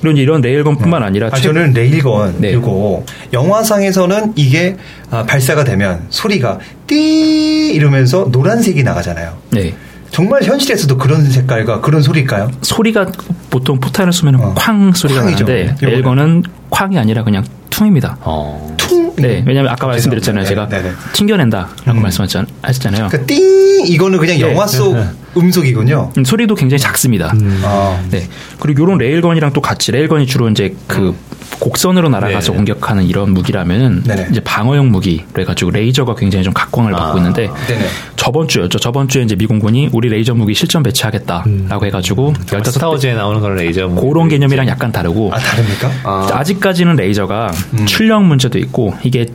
그리고 0.00 0.16
이런 0.18 0.40
레일건뿐만 0.40 1.02
아니라 1.02 1.26
아, 1.26 1.36
최- 1.36 1.42
저는 1.42 1.72
레일건 1.74 2.36
네. 2.38 2.52
그리고 2.52 3.04
영화상에서는 3.32 4.32
이게 4.36 4.76
아, 5.10 5.24
발사가 5.24 5.64
되면 5.64 6.06
소리가 6.10 6.58
띠 6.86 7.72
이러면서 7.74 8.28
노란색이 8.30 8.82
나가잖아요. 8.82 9.36
네. 9.50 9.74
정말 10.10 10.42
현실에서도 10.42 10.96
그런 10.96 11.30
색깔과 11.30 11.80
그런 11.82 12.02
소리일까요? 12.02 12.50
소리가 12.62 13.12
보통 13.50 13.78
포탄을 13.78 14.12
쏘면 14.12 14.34
어. 14.40 14.54
쾅 14.54 14.92
소리가 14.92 15.22
쾅이죠. 15.22 15.44
나는데. 15.44 15.76
레일건은 15.86 16.42
쾅이 16.70 16.98
아니라 16.98 17.22
그냥 17.22 17.44
퉁입니다. 17.70 18.16
어. 18.22 18.76
퉁. 19.20 19.28
네, 19.28 19.44
왜냐하면 19.46 19.72
아까 19.72 19.86
말씀드렸잖아요. 19.86 20.42
네, 20.42 20.48
제가 20.48 20.68
네, 20.68 20.82
네. 20.82 20.92
튕겨낸다라고 21.12 21.92
음. 21.92 22.02
말씀하셨잖아요. 22.02 23.08
그러니까 23.08 23.26
띵 23.26 23.86
이거는 23.86 24.18
그냥 24.18 24.36
네. 24.38 24.42
영화 24.42 24.66
속 24.66 24.96
음속이군요. 25.36 26.12
음, 26.16 26.24
소리도 26.24 26.54
굉장히 26.54 26.80
작습니다. 26.80 27.32
아, 27.62 28.02
네. 28.10 28.28
그리고 28.58 28.82
요런 28.82 28.98
레일건이랑 28.98 29.52
또 29.52 29.60
같이 29.60 29.92
레일건이 29.92 30.26
주로 30.26 30.48
이제 30.48 30.74
그 30.86 31.14
곡선으로 31.60 32.08
날아가서 32.08 32.52
네. 32.52 32.56
공격하는 32.56 33.04
이런 33.04 33.32
무기라면은 33.32 34.02
네네. 34.02 34.28
이제 34.30 34.40
방어용 34.40 34.90
무기 34.90 35.24
그래가지고 35.32 35.70
레이저가 35.70 36.14
굉장히 36.14 36.42
좀 36.44 36.52
각광을 36.52 36.92
받고 36.92 37.14
아, 37.14 37.16
있는데 37.18 37.50
네네. 37.68 37.86
저번 38.16 38.48
주였죠. 38.48 38.78
저번 38.78 39.08
주에 39.08 39.22
이제 39.22 39.36
미공군이 39.36 39.90
우리 39.92 40.08
레이저 40.08 40.34
무기 40.34 40.54
실전 40.54 40.82
배치하겠다라고 40.82 41.86
해가지고 41.86 42.34
정말 42.46 42.62
15대 42.64 42.70
스타워즈에 42.72 43.14
나오는 43.14 43.40
그런 43.40 43.56
레이저 43.56 43.86
뭐 43.88 44.08
그런 44.08 44.28
개념이랑 44.28 44.66
약간 44.68 44.90
다르고 44.90 45.32
아 45.32 45.38
다릅니까? 45.38 45.90
아직까지는 46.04 46.96
레이저가 46.96 47.52
출력 47.86 48.24
문제도 48.24 48.58
있고 48.58 48.94
이게 49.02 49.26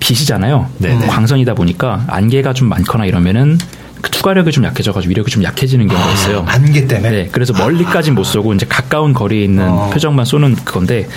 빛이잖아요. 0.00 0.68
네네. 0.78 1.06
광선이다 1.06 1.54
보니까 1.54 2.04
안개가 2.08 2.52
좀 2.52 2.68
많거나 2.68 3.06
이러면은 3.06 3.58
그 4.04 4.10
투과력이 4.10 4.52
좀 4.52 4.64
약해져가지고 4.64 5.08
위력이 5.08 5.30
좀 5.30 5.42
약해지는 5.42 5.88
경우가 5.88 6.12
있어요. 6.12 6.44
안개 6.46 6.86
때문에. 6.86 7.10
네, 7.10 7.28
그래서 7.32 7.54
멀리까지 7.54 8.10
못 8.10 8.24
쏘고 8.24 8.52
이제 8.52 8.66
가까운 8.68 9.14
거리에 9.14 9.42
있는 9.42 9.66
어. 9.66 9.88
표적만 9.94 10.26
쏘는 10.26 10.56
그건데 10.56 11.08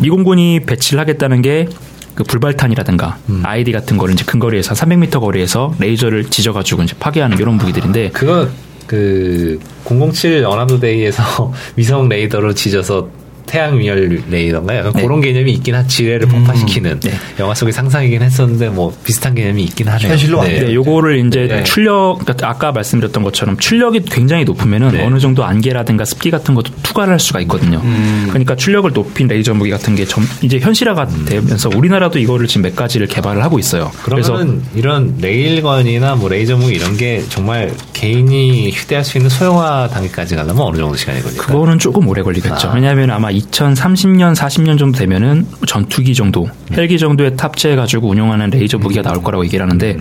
미공군이 0.00 0.64
배치를 0.66 0.98
하겠다는 0.98 1.40
게 1.40 1.74
그 1.74 2.24
불발탄이라든가 2.26 3.18
IED 3.44 3.70
같은 3.70 3.96
거를 3.96 4.14
이제 4.14 4.24
근거리에서 4.24 4.74
300m 4.74 5.20
거리에서 5.20 5.72
레이저를 5.78 6.30
지져가지고 6.30 6.82
이제 6.82 6.96
파괴하는 6.98 7.38
이런 7.38 7.54
무기들인데 7.58 8.10
그거 8.10 8.48
그 8.88 9.65
007 9.65 10.42
어나더 10.42 10.80
데이에서 10.80 11.52
위성 11.76 12.08
레이저로 12.08 12.54
지져서 12.54 13.08
태양의 13.46 13.78
열 13.78 14.12
약간 14.12 14.92
네. 14.92 15.02
그런 15.02 15.20
개념이 15.20 15.52
있긴 15.52 15.74
한 15.74 15.86
지뢰를 15.88 16.28
폭파시키는 16.28 17.00
네. 17.00 17.12
영화 17.38 17.54
속의 17.54 17.72
상상이긴 17.72 18.22
했었는데 18.22 18.68
뭐 18.70 18.94
비슷한 19.04 19.34
개념이 19.34 19.64
있긴 19.64 19.88
하네요. 19.88 20.10
현실로 20.10 20.42
네. 20.42 20.60
네, 20.60 20.74
요거를 20.74 21.26
이제 21.26 21.46
네. 21.48 21.62
출력, 21.64 22.18
그러니까 22.20 22.48
아까 22.48 22.72
말씀드렸던 22.72 23.22
것처럼 23.22 23.56
출력이 23.56 24.02
굉장히 24.06 24.44
높으면은 24.44 24.92
네. 24.92 25.04
어느 25.04 25.18
정도 25.18 25.44
안개라든가 25.44 26.04
습기 26.04 26.30
같은 26.30 26.54
것도 26.54 26.72
투과를 26.82 27.12
할 27.12 27.20
수가 27.20 27.40
있거든요. 27.40 27.80
음. 27.82 28.26
그러니까 28.28 28.56
출력을 28.56 28.92
높인 28.92 29.28
레이저 29.28 29.54
무기 29.54 29.70
같은 29.70 29.94
게 29.94 30.04
점, 30.04 30.24
이제 30.42 30.58
현실화가 30.58 31.08
되면서 31.26 31.68
우리나라도 31.74 32.18
이거를 32.18 32.46
지금 32.46 32.62
몇 32.62 32.76
가지를 32.76 33.06
개발을 33.06 33.42
하고 33.42 33.58
있어요. 33.58 33.90
그래서 34.04 34.44
이런 34.74 35.16
레일건이나 35.20 36.14
뭐 36.16 36.28
레이저 36.28 36.56
무기 36.56 36.74
이런 36.74 36.96
게 36.96 37.22
정말 37.28 37.72
개인이 37.92 38.70
휴대할 38.70 39.04
수 39.04 39.18
있는 39.18 39.28
소형화 39.30 39.88
단계까지 39.88 40.36
가려면 40.36 40.62
어느 40.62 40.76
정도 40.76 40.96
시간이 40.96 41.22
걸릴까요? 41.22 41.46
그거는 41.46 41.78
조금 41.78 42.08
오래 42.08 42.22
걸리겠죠. 42.22 42.68
아. 42.68 42.74
왜냐하면 42.74 43.10
아마 43.10 43.30
2030년, 43.32 44.34
40년 44.34 44.78
정도 44.78 44.98
되면은 44.98 45.46
전투기 45.66 46.14
정도, 46.14 46.48
헬기 46.72 46.98
정도에 46.98 47.36
탑재해 47.36 47.76
가지고 47.76 48.08
운용하는 48.10 48.50
레이저 48.50 48.78
무기가 48.78 49.02
나올 49.02 49.22
거라고 49.22 49.44
얘기를 49.44 49.64
하는데 49.64 49.96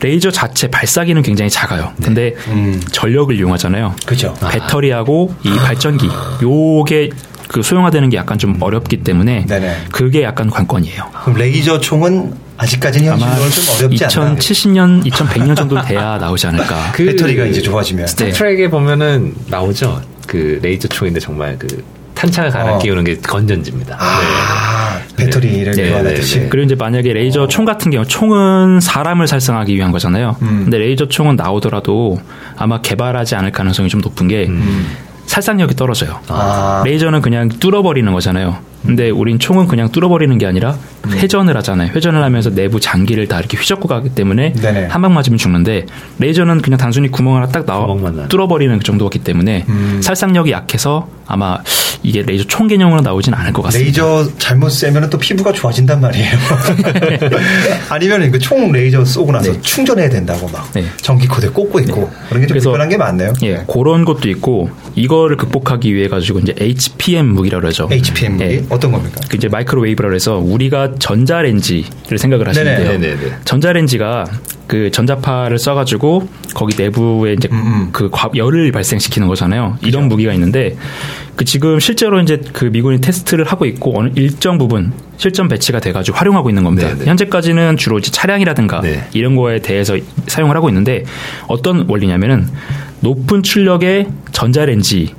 레이저 0.00 0.30
자체 0.30 0.68
발사기는 0.68 1.22
굉장히 1.22 1.50
작아요. 1.50 1.92
근데 2.02 2.34
음. 2.48 2.80
전력을 2.92 3.34
이용하잖아요. 3.36 3.94
그죠. 4.06 4.34
배터리하고 4.50 5.34
이 5.44 5.50
발전기 5.50 6.08
요게 6.42 7.10
그 7.48 7.62
소형화되는 7.62 8.10
게 8.10 8.16
약간 8.16 8.38
좀 8.38 8.56
어렵기 8.60 8.98
때문에 8.98 9.46
네네. 9.46 9.76
그게 9.90 10.22
약간 10.22 10.50
관건이에요. 10.50 11.10
그럼 11.24 11.38
레이저 11.38 11.80
총은 11.80 12.34
아직까지는 12.58 13.12
아마 13.12 13.36
좀 13.36 13.64
어렵지 13.78 14.04
않나. 14.04 14.34
2070년, 14.34 15.04
2100년 15.04 15.56
정도 15.56 15.80
돼야 15.82 16.18
나오지 16.18 16.48
않을까. 16.48 16.92
그 16.92 17.06
배터리가 17.06 17.46
이제 17.46 17.62
좋아지면. 17.62 18.06
네. 18.06 18.10
스타트렉에 18.10 18.68
보면은 18.68 19.34
나오죠. 19.46 20.02
그 20.26 20.58
레이저 20.62 20.88
총인데 20.88 21.20
정말 21.20 21.56
그 21.58 21.66
탄창을 22.18 22.50
갈아 22.50 22.74
어. 22.74 22.78
끼우는 22.78 23.04
게 23.04 23.16
건전지입니다. 23.16 23.96
아, 24.00 24.98
배터리를 25.16 25.72
네, 25.72 25.90
교환하듯이. 25.90 26.34
네, 26.34 26.40
네. 26.42 26.48
그리고 26.48 26.64
이제 26.66 26.74
만약에 26.74 27.12
레이저 27.12 27.46
총 27.46 27.64
같은 27.64 27.92
경우 27.92 28.04
총은 28.04 28.80
사람을 28.80 29.28
살상하기 29.28 29.74
위한 29.74 29.92
거잖아요. 29.92 30.36
음. 30.42 30.62
근데 30.64 30.78
레이저 30.78 31.06
총은 31.06 31.36
나오더라도 31.36 32.20
아마 32.56 32.80
개발하지 32.80 33.36
않을 33.36 33.52
가능성이 33.52 33.88
좀 33.88 34.00
높은 34.00 34.26
게 34.26 34.50
살상력이 35.26 35.76
떨어져요. 35.76 36.18
아. 36.26 36.82
레이저는 36.84 37.22
그냥 37.22 37.48
뚫어버리는 37.48 38.12
거잖아요. 38.12 38.58
근데 38.86 39.10
우린 39.10 39.38
총은 39.38 39.66
그냥 39.66 39.90
뚫어버리는 39.90 40.36
게 40.38 40.46
아니라 40.46 40.76
음. 41.06 41.10
회전을 41.12 41.56
하잖아요. 41.58 41.90
회전을 41.94 42.22
하면서 42.22 42.50
내부 42.50 42.80
장기를 42.80 43.26
다 43.28 43.38
이렇게 43.38 43.56
휘젓고 43.56 43.88
가기 43.88 44.10
때문에 44.10 44.52
네네. 44.52 44.86
한방 44.86 45.14
맞으면 45.14 45.36
죽는데 45.38 45.86
레이저는 46.18 46.62
그냥 46.62 46.78
단순히 46.78 47.08
구멍 47.10 47.36
하나 47.36 47.46
딱 47.48 47.66
나와. 47.66 47.86
뚫어버리는 48.28 48.78
그 48.78 48.84
정도였기 48.84 49.20
때문에 49.20 49.64
음. 49.68 50.00
살상력이 50.02 50.52
약해서 50.52 51.08
아마 51.26 51.58
이게 52.02 52.22
레이저 52.22 52.44
총 52.44 52.68
개념으로 52.68 53.00
나오진 53.00 53.34
않을 53.34 53.52
것 53.52 53.62
같습니다. 53.62 53.84
레이저 53.86 54.30
잘못 54.38 54.70
쐬면 54.70 55.10
또 55.10 55.18
피부가 55.18 55.52
좋아진단 55.52 56.00
말이에요. 56.00 56.30
아니면 57.90 58.30
그 58.30 58.38
총 58.38 58.70
레이저 58.72 59.04
쏘고 59.04 59.32
나서 59.32 59.52
네. 59.52 59.60
충전해야 59.60 60.08
된다고 60.08 60.48
막 60.48 60.70
네. 60.72 60.84
전기 61.02 61.26
코드에 61.26 61.50
꽂고 61.50 61.80
있고 61.80 62.08
그런 62.28 62.40
게 62.42 62.46
좀 62.46 62.58
불편한 62.58 62.88
게 62.88 62.96
많네요. 62.96 63.32
예, 63.42 63.64
그런 63.66 64.04
것도 64.04 64.28
있고 64.30 64.70
이거를 64.94 65.36
극복하기 65.36 65.94
위해 65.94 66.08
가지고 66.08 66.38
이제 66.38 66.54
HPM 66.58 67.26
무기라고 67.26 67.62
그러죠. 67.62 67.88
HPM 67.90 68.32
무기 68.36 68.44
예. 68.44 68.64
어떤 68.70 68.92
겁니까? 68.92 69.20
그 69.28 69.36
이제 69.36 69.48
마이크로웨이브라고 69.48 70.14
해서 70.14 70.36
우리가 70.36 70.94
전자레인지를 70.98 72.18
생각을 72.18 72.48
하시면 72.48 73.00
네네. 73.00 73.16
전자레인지가 73.44 74.24
그 74.66 74.90
전자파를 74.90 75.58
써가지고 75.58 76.28
거기 76.54 76.76
내부에 76.80 77.32
이제 77.32 77.48
음. 77.50 77.88
그 77.92 78.10
과- 78.10 78.30
열을 78.36 78.70
발생시키는 78.72 79.26
거잖아요. 79.28 79.78
이런 79.82 80.08
무기가 80.08 80.32
있는데 80.34 80.76
그 81.36 81.44
지금 81.44 81.80
실제로 81.80 82.20
이제 82.20 82.40
그 82.52 82.66
미군이 82.66 83.00
테스트를 83.00 83.44
하고 83.46 83.64
있고 83.64 83.98
어느 83.98 84.10
일정 84.16 84.58
부분 84.58 84.92
실전 85.16 85.48
배치가 85.48 85.80
돼가지고 85.80 86.18
활용하고 86.18 86.50
있는 86.50 86.64
겁니다. 86.64 86.88
네네. 86.88 87.06
현재까지는 87.06 87.76
주로 87.78 87.98
이제 87.98 88.10
차량이라든가 88.10 88.80
네. 88.82 89.06
이런 89.14 89.36
거에 89.36 89.60
대해서 89.60 89.96
사용을 90.26 90.54
하고 90.56 90.68
있는데 90.68 91.04
어떤 91.46 91.86
원리냐면은 91.88 92.46
높은 93.00 93.42
출력의 93.42 94.08
전자레인지 94.32 95.14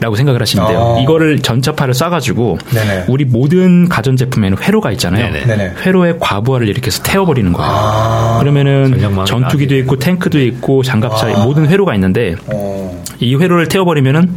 라고 0.00 0.14
생각을 0.14 0.40
하시면 0.42 0.68
돼요. 0.68 0.96
아. 0.98 1.00
이거를 1.00 1.40
전자파를 1.40 1.94
쏴가지고 1.94 2.58
네네. 2.70 3.04
우리 3.08 3.24
모든 3.24 3.88
가전제품에는 3.88 4.58
회로가 4.62 4.90
있잖아요. 4.92 5.32
네네. 5.32 5.46
네네. 5.46 5.74
회로의 5.84 6.18
과부하를 6.20 6.68
일으켜서 6.68 7.02
태워버리는 7.02 7.50
거예요. 7.52 7.70
아. 7.70 8.38
그러면은 8.40 8.98
전투기도 9.26 9.74
나게 9.74 9.78
있고 9.80 9.98
탱크도 9.98 10.38
있고 10.40 10.82
장갑차 10.82 11.28
아. 11.28 11.44
모든 11.44 11.66
회로가 11.68 11.94
있는데 11.94 12.34
어. 12.52 13.02
이 13.20 13.34
회로를 13.34 13.68
태워버리면은 13.68 14.34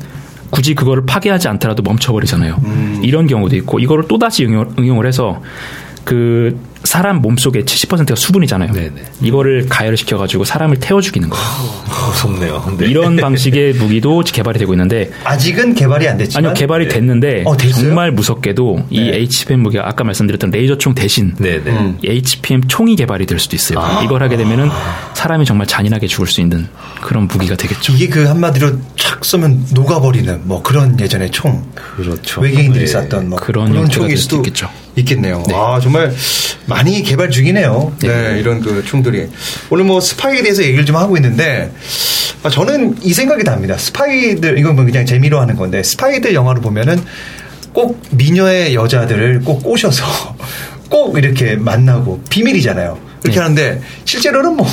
굳이 0.50 0.74
그거를 0.74 1.06
파괴하지 1.06 1.48
않더라도 1.50 1.84
멈춰버리잖아요. 1.84 2.56
음. 2.64 3.02
이런 3.04 3.28
경우도 3.28 3.56
있고 3.58 3.80
이거를 3.80 4.06
또 4.08 4.18
다시 4.18 4.46
응용, 4.46 4.74
응용을 4.80 5.06
해서 5.06 5.42
그 6.04 6.58
사람 6.84 7.18
몸속에 7.18 7.64
70%가 7.64 8.16
수분이잖아요. 8.16 8.72
네네. 8.72 9.04
이거를 9.22 9.68
가열을 9.68 9.98
시켜가지고 9.98 10.46
사람을 10.46 10.80
태워 10.80 11.02
죽이는 11.02 11.30
거예요. 11.30 11.46
무섭네요. 12.10 12.78
네. 12.80 12.88
이런 12.88 13.18
방식의 13.18 13.74
무기도 13.80 14.22
개발이 14.22 14.58
되고 14.60 14.74
있는데 14.74 15.12
아직은 15.24 15.76
개발이 15.76 16.08
안 16.08 16.18
됐지만 16.18 16.46
아니요 16.46 16.54
개발이 16.54 16.88
네. 16.88 16.94
됐는데 16.96 17.44
어? 17.46 17.58
정말 17.58 18.12
무섭게도 18.12 18.86
이 18.90 19.02
네. 19.02 19.18
HPM 19.18 19.62
무기가 19.62 19.88
아까 19.88 20.04
말씀드렸던 20.04 20.52
레이저총 20.52 20.96
대신 20.96 21.36
네네. 21.36 21.72
음. 21.72 21.98
이 22.02 22.10
HPM 22.10 22.68
총이 22.68 22.96
개발이 22.96 23.26
될 23.26 23.40
수도 23.40 23.56
있어요. 23.56 23.80
아. 23.80 24.02
이걸 24.04 24.24
하게 24.24 24.38
되면은 24.38 24.70
사람이 25.14 25.46
정말 25.46 25.68
잔인하게 25.68 26.08
죽을 26.08 26.28
수 26.28 26.42
있는 26.42 26.68
그런 27.02 27.28
무기가 27.28 27.56
되겠죠. 27.56 27.94
이게 27.94 28.08
그 28.08 28.26
한마디로 28.26 28.80
착 28.96 29.26
쏘면 29.26 29.68
녹아버리는 29.74 30.42
뭐 30.46 30.62
그런 30.64 31.00
예전의 31.00 31.32
총 31.32 31.64
그렇죠. 31.76 32.42
외계인들이 32.42 32.86
네. 32.86 32.88
쐈던 32.88 33.30
뭐 33.30 33.40
그런 33.40 33.72
그런, 33.72 33.90
총일 33.90 34.18
수도 34.18 34.38
있겠죠. 34.38 34.70
있겠네요. 35.00 35.44
네. 35.48 35.54
아 35.56 35.80
정말 35.82 36.14
많이 36.66 37.02
개발 37.04 37.30
중이네요. 37.30 37.94
네. 38.02 38.38
이런 38.40 38.62
그 38.62 38.84
총들이 38.86 39.28
오늘 39.70 39.86
뭐 39.86 40.00
스파이에 40.02 40.42
대해서 40.44 40.64
얘기를 40.64 40.86
좀 40.86 40.96
하고 40.96 41.16
있는데 41.18 41.72
아, 42.44 42.50
저는 42.50 42.98
이 43.02 43.14
생각이 43.14 43.44
납니다. 43.44 43.78
스파이들 43.78 44.58
이건 44.60 44.76
뭐 44.76 44.86
그냥 44.86 45.06
재미로 45.06 45.40
하는 45.40 45.56
건데 45.56 45.84
스파이들 45.84 46.34
영화를 46.34 46.62
보면은 46.62 47.02
꼭 47.74 48.02
미녀의 48.12 48.74
여자들을 48.76 49.42
꼭 49.42 49.62
꼬셔서 49.64 50.04
꼭 50.90 51.18
이렇게 51.18 51.56
만나고 51.56 52.22
비밀이잖아요. 52.30 52.98
이렇게 53.24 53.38
네. 53.38 53.42
하는데 53.42 53.82
실제로는 54.06 54.56
뭐 54.56 54.66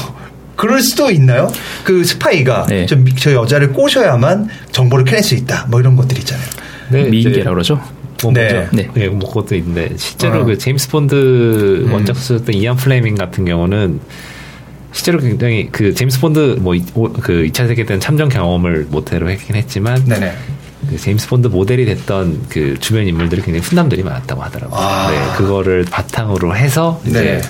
그럴 0.55 0.81
수도 0.81 1.11
있나요? 1.11 1.53
그 1.85 2.03
스파이가 2.05 2.67
네. 2.71 2.87
저, 2.87 2.97
미- 2.97 3.15
저 3.15 3.33
여자를 3.35 3.73
꼬셔야만 3.73 4.49
정보를 4.73 5.05
캐낼 5.05 5.23
수 5.23 5.35
있다. 5.35 5.67
뭐 5.69 5.81
이런 5.81 5.97
것들 5.97 6.17
있잖아요. 6.19 6.47
네, 6.89 7.03
미인계라고 7.05 7.51
그러죠. 7.51 7.81
뭐 8.23 8.33
네. 8.33 8.53
뭐죠? 8.53 8.69
네. 8.73 8.89
네. 8.95 9.09
뭐 9.09 9.29
그것도 9.29 9.55
있는데 9.57 9.93
실제로 9.97 10.41
어. 10.41 10.45
그 10.45 10.59
제임스 10.59 10.91
본드 10.91 11.85
음. 11.87 11.93
원작 11.93 12.17
썼던 12.17 12.55
이안 12.55 12.77
플레밍 12.77 13.15
같은 13.15 13.45
경우는 13.45 14.01
실제로 14.93 15.19
굉장히 15.19 15.69
그 15.71 15.93
제임스 15.95 16.21
본드 16.21 16.59
뭐그 16.61 17.49
2차 17.49 17.69
세계대전 17.69 18.01
참전 18.01 18.29
경험을 18.29 18.87
모태로 18.91 19.29
했긴 19.31 19.57
했지만 19.57 20.05
네네. 20.05 20.33
그 20.89 20.97
제임스 20.97 21.29
본드 21.29 21.49
모델이 21.49 21.85
됐던 21.85 22.47
그 22.49 22.79
주변 22.81 23.07
인물들이 23.07 23.43
굉장히 23.43 23.61
훈남들이 23.67 24.03
많았다고 24.03 24.43
하더라고요. 24.43 24.79
아. 24.79 25.11
네, 25.11 25.37
그거를 25.37 25.85
바탕으로 25.91 26.57
해서 26.57 27.01
이제 27.07 27.41
네. 27.41 27.43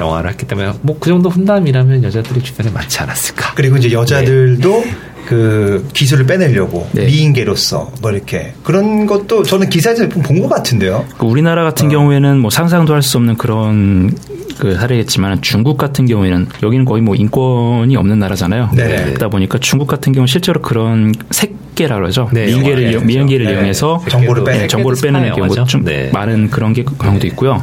영화를 0.00 0.30
했기 0.30 0.46
때문에 0.46 0.72
뭐 0.82 0.96
그 1.00 1.08
정도 1.10 1.28
훈남이라면 1.30 2.04
여자들이 2.04 2.42
주변에 2.42 2.70
많지 2.70 3.00
않았을까. 3.00 3.54
그리고 3.54 3.76
이제 3.76 3.90
여자들도 3.92 4.84
그 5.26 5.88
기술을 5.94 6.26
빼내려고 6.26 6.88
네. 6.92 7.06
미인계로서 7.06 7.92
뭐 8.02 8.10
이렇게 8.10 8.52
그런 8.62 9.06
것도 9.06 9.42
저는 9.42 9.68
기사에서 9.70 10.08
본 10.08 10.34
것 10.40 10.48
같은데요. 10.48 11.04
그 11.16 11.26
우리나라 11.26 11.62
어. 11.62 11.64
같은 11.64 11.88
경우에는 11.88 12.38
뭐 12.38 12.50
상상도 12.50 12.92
할 12.92 13.02
수 13.02 13.16
없는 13.18 13.36
그런 13.36 14.12
그 14.58 14.74
사례겠지만 14.74 15.42
중국 15.42 15.76
같은 15.78 16.06
경우에는 16.06 16.46
여기는 16.62 16.84
거의 16.84 17.02
뭐 17.02 17.14
인권이 17.14 17.96
없는 17.96 18.18
나라잖아요. 18.18 18.70
네. 18.74 19.04
그러다 19.06 19.28
보니까 19.28 19.58
중국 19.58 19.86
같은 19.88 20.12
경우 20.12 20.26
실제로 20.26 20.60
그런 20.62 21.12
색계라 21.30 21.96
그러죠. 21.96 22.28
네, 22.32 22.46
미인계를 22.46 22.78
영화에 22.84 22.90
이용, 22.92 23.06
미인계를 23.06 23.46
네. 23.46 23.52
이용해서 23.52 24.00
정보를 24.08 24.44
네, 24.44 24.50
빼내- 24.52 24.60
네, 24.62 24.66
정보를 24.68 24.96
스파이 24.96 25.12
빼내는. 25.12 25.36
경우 25.36 25.66
좀 25.66 25.84
네. 25.84 26.10
많은 26.12 26.50
그런 26.50 26.72
게 26.72 26.84
경우도 26.84 27.26
있고요. 27.28 27.62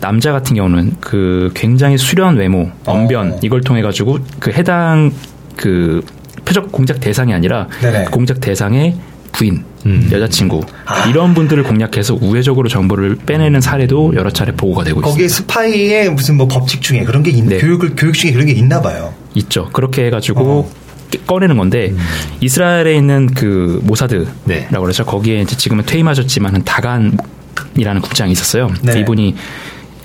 남자 0.00 0.32
같은 0.32 0.56
경우는 0.56 0.96
그 1.00 1.50
굉장히 1.54 1.98
수려한 1.98 2.36
외모, 2.36 2.70
언변 2.86 3.32
어. 3.32 3.38
이걸 3.42 3.60
통해 3.60 3.82
가지고 3.82 4.18
그 4.38 4.50
해당 4.52 5.12
그 5.56 6.02
표적 6.50 6.72
공작 6.72 6.98
대상이 6.98 7.32
아니라 7.32 7.68
네네. 7.80 8.06
그 8.06 8.10
공작 8.10 8.40
대상의 8.40 8.96
부인, 9.32 9.62
음. 9.86 10.08
여자친구 10.10 10.60
아. 10.84 11.08
이런 11.08 11.34
분들을 11.34 11.62
공략해서 11.62 12.18
우회적으로 12.20 12.68
정보를 12.68 13.14
빼내는 13.24 13.60
사례도 13.60 14.14
여러 14.16 14.30
차례 14.30 14.50
보고가 14.52 14.82
되고 14.82 15.00
거기에 15.00 15.26
있습니다. 15.26 15.52
스파이의 15.54 16.10
무슨 16.10 16.36
뭐 16.36 16.48
법칙 16.48 16.82
중에 16.82 17.04
그런 17.04 17.22
게 17.22 17.30
있, 17.30 17.44
네. 17.44 17.58
교육을 17.58 17.94
교육 17.96 18.14
중에 18.14 18.32
그런 18.32 18.46
게 18.46 18.52
있나 18.52 18.80
봐요. 18.82 19.14
있죠. 19.34 19.68
그렇게 19.72 20.06
해가지고 20.06 20.40
어. 20.40 20.70
깨- 21.12 21.18
꺼내는 21.24 21.56
건데 21.56 21.94
이스라엘에 22.40 22.96
있는 22.96 23.28
그 23.28 23.80
모사드라고 23.84 24.26
네. 24.46 24.66
그러죠. 24.68 25.04
거기에 25.04 25.40
이제 25.42 25.56
지금은 25.56 25.84
퇴임하셨지만은 25.86 26.64
다간이라는 26.64 28.00
국장이 28.02 28.32
있었어요. 28.32 28.72
네. 28.82 28.98
이분이 28.98 29.36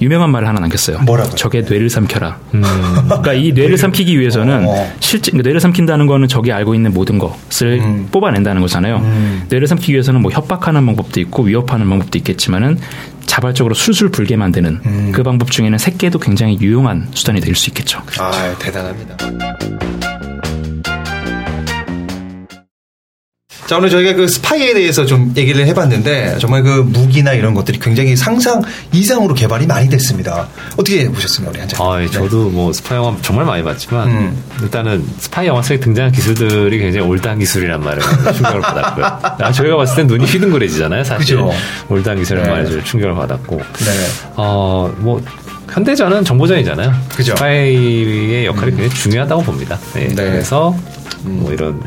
유명한 0.01 0.29
말을 0.31 0.47
하나 0.47 0.59
남겼어요. 0.59 0.99
뭐라고요? 1.01 1.35
적의 1.35 1.63
뇌를 1.63 1.89
삼켜라. 1.89 2.37
그러니까 2.51 3.33
이 3.33 3.51
뇌를 3.53 3.77
삼키기 3.77 4.19
위해서는 4.19 4.65
어. 4.67 4.91
실제 4.99 5.31
그러니까 5.31 5.47
뇌를 5.47 5.59
삼킨다는 5.61 6.07
거는 6.07 6.27
적이 6.27 6.51
알고 6.51 6.75
있는 6.75 6.93
모든 6.93 7.17
것을 7.17 7.79
음. 7.81 8.07
뽑아낸다는 8.11 8.61
거잖아요. 8.61 9.01
뇌를 9.49 9.67
삼키기 9.67 9.93
위해서는 9.93 10.21
뭐 10.21 10.31
협박하는 10.31 10.85
방법도 10.85 11.19
있고 11.21 11.43
위협하는 11.43 11.87
방법도 11.89 12.17
있겠지만은 12.17 12.77
자발적으로 13.25 13.73
술술 13.73 14.09
불게 14.09 14.35
만드는 14.35 14.81
음. 14.85 15.11
그 15.13 15.23
방법 15.23 15.49
중에는 15.51 15.77
새끼도 15.77 16.19
굉장히 16.19 16.57
유용한 16.61 17.07
수단이 17.13 17.41
될 17.41 17.55
수 17.55 17.69
있겠죠. 17.69 18.01
아, 18.19 18.53
대단합니다. 18.59 19.15
자, 23.67 23.77
오늘 23.77 23.89
저희가 23.89 24.13
그 24.13 24.27
스파이에 24.27 24.75
대해서 24.75 25.05
좀 25.05 25.33
얘기를 25.35 25.65
해봤는데, 25.65 26.37
정말 26.39 26.61
그 26.61 26.85
무기나 26.87 27.33
이런 27.33 27.55
것들이 27.55 27.79
굉장히 27.79 28.15
상상 28.15 28.61
이상으로 28.93 29.33
개발이 29.33 29.65
많이 29.65 29.89
됐습니다. 29.89 30.47
어떻게 30.73 31.09
보셨습니까, 31.09 31.49
우리 31.49 31.59
한장? 31.59 31.81
아, 31.81 32.01
예, 32.01 32.07
저도 32.07 32.49
뭐 32.49 32.71
스파이 32.71 32.97
영화 32.97 33.17
정말 33.23 33.45
많이 33.45 33.63
봤지만 33.63 34.07
음. 34.07 34.43
일단은 34.61 35.03
스파이 35.17 35.47
영화 35.47 35.63
속에 35.63 35.79
등장한 35.79 36.11
기술들이 36.11 36.77
굉장히 36.77 37.07
old한 37.07 37.39
기술이란 37.39 37.83
말을 37.83 38.03
충격을 38.33 38.61
받았고요. 38.61 39.05
아, 39.39 39.51
저희가 39.51 39.77
봤을 39.77 39.95
땐 39.95 40.07
눈이 40.07 40.25
휘둥그레지잖아요, 40.25 41.03
사실. 41.03 41.37
그죠. 41.37 41.51
올드한 41.89 42.19
기술을 42.19 42.43
네. 42.43 42.49
말을 42.49 42.69
좀 42.69 42.83
충격을 42.83 43.15
받았고. 43.15 43.57
네. 43.57 43.91
어, 44.35 44.93
뭐 44.99 45.19
현대전은 45.71 46.23
정보전이잖아요. 46.23 46.93
그죠. 47.15 47.35
스파이의 47.35 48.45
역할이 48.45 48.71
굉장히 48.71 48.89
중요하다고 48.91 49.41
봅니다. 49.41 49.79
네, 49.95 50.07
네. 50.09 50.13
그래서 50.13 50.75
뭐 51.23 51.51
이런 51.51 51.81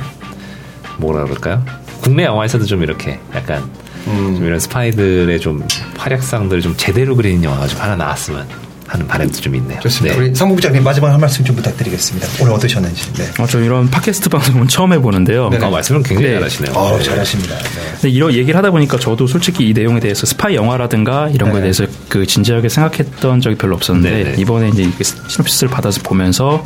뭐라 0.98 1.24
그럴까요? 1.24 1.64
국내 2.02 2.24
영화에서도 2.24 2.64
좀 2.66 2.82
이렇게 2.82 3.18
약간 3.34 3.62
음. 4.06 4.36
좀 4.36 4.44
이런 4.44 4.58
스파이들의 4.60 5.40
좀 5.40 5.66
활약상들을 5.96 6.62
좀 6.62 6.74
제대로 6.76 7.16
그리는 7.16 7.42
영화가 7.42 7.66
좀 7.66 7.80
하나 7.80 7.96
나왔으면 7.96 8.46
하는 8.88 9.06
바람도 9.06 9.40
좀 9.40 9.54
있네요. 9.56 9.78
좋습니다. 9.80 10.16
네. 10.16 10.26
우리 10.26 10.34
상무부장님 10.34 10.82
마지막 10.82 11.12
한 11.12 11.20
말씀 11.20 11.44
좀 11.44 11.54
부탁드리겠습니다. 11.56 12.26
오늘 12.40 12.52
어떠셨는지. 12.54 13.12
네. 13.12 13.28
어, 13.38 13.46
저 13.46 13.60
이런 13.60 13.90
팟캐스트 13.90 14.30
방송은 14.30 14.68
처음 14.68 14.92
해보는데요. 14.94 15.50
네네. 15.50 15.66
아, 15.66 15.70
말씀은 15.70 16.02
굉장히 16.02 16.30
네. 16.30 16.34
잘하시네요. 16.34 16.74
어, 16.74 16.96
네. 16.96 17.04
잘하십니다. 17.04 17.56
네. 17.56 17.80
근데 17.92 18.08
이런 18.08 18.32
얘기를 18.32 18.56
하다 18.56 18.70
보니까 18.70 18.98
저도 18.98 19.26
솔직히 19.26 19.68
이 19.68 19.72
내용에 19.72 20.00
대해서 20.00 20.26
스파이 20.26 20.54
영화라든가 20.54 21.28
이런 21.28 21.50
거에 21.50 21.60
네. 21.60 21.70
대해서 21.70 21.86
그 22.08 22.26
진지하게 22.26 22.68
생각했던 22.68 23.40
적이 23.40 23.56
별로 23.56 23.76
없었는데. 23.76 24.36
이번에 24.38 24.68
이제 24.68 24.82
이게 24.82 25.04
시놉시스를 25.04 25.70
받아서 25.70 26.00
보면서 26.02 26.64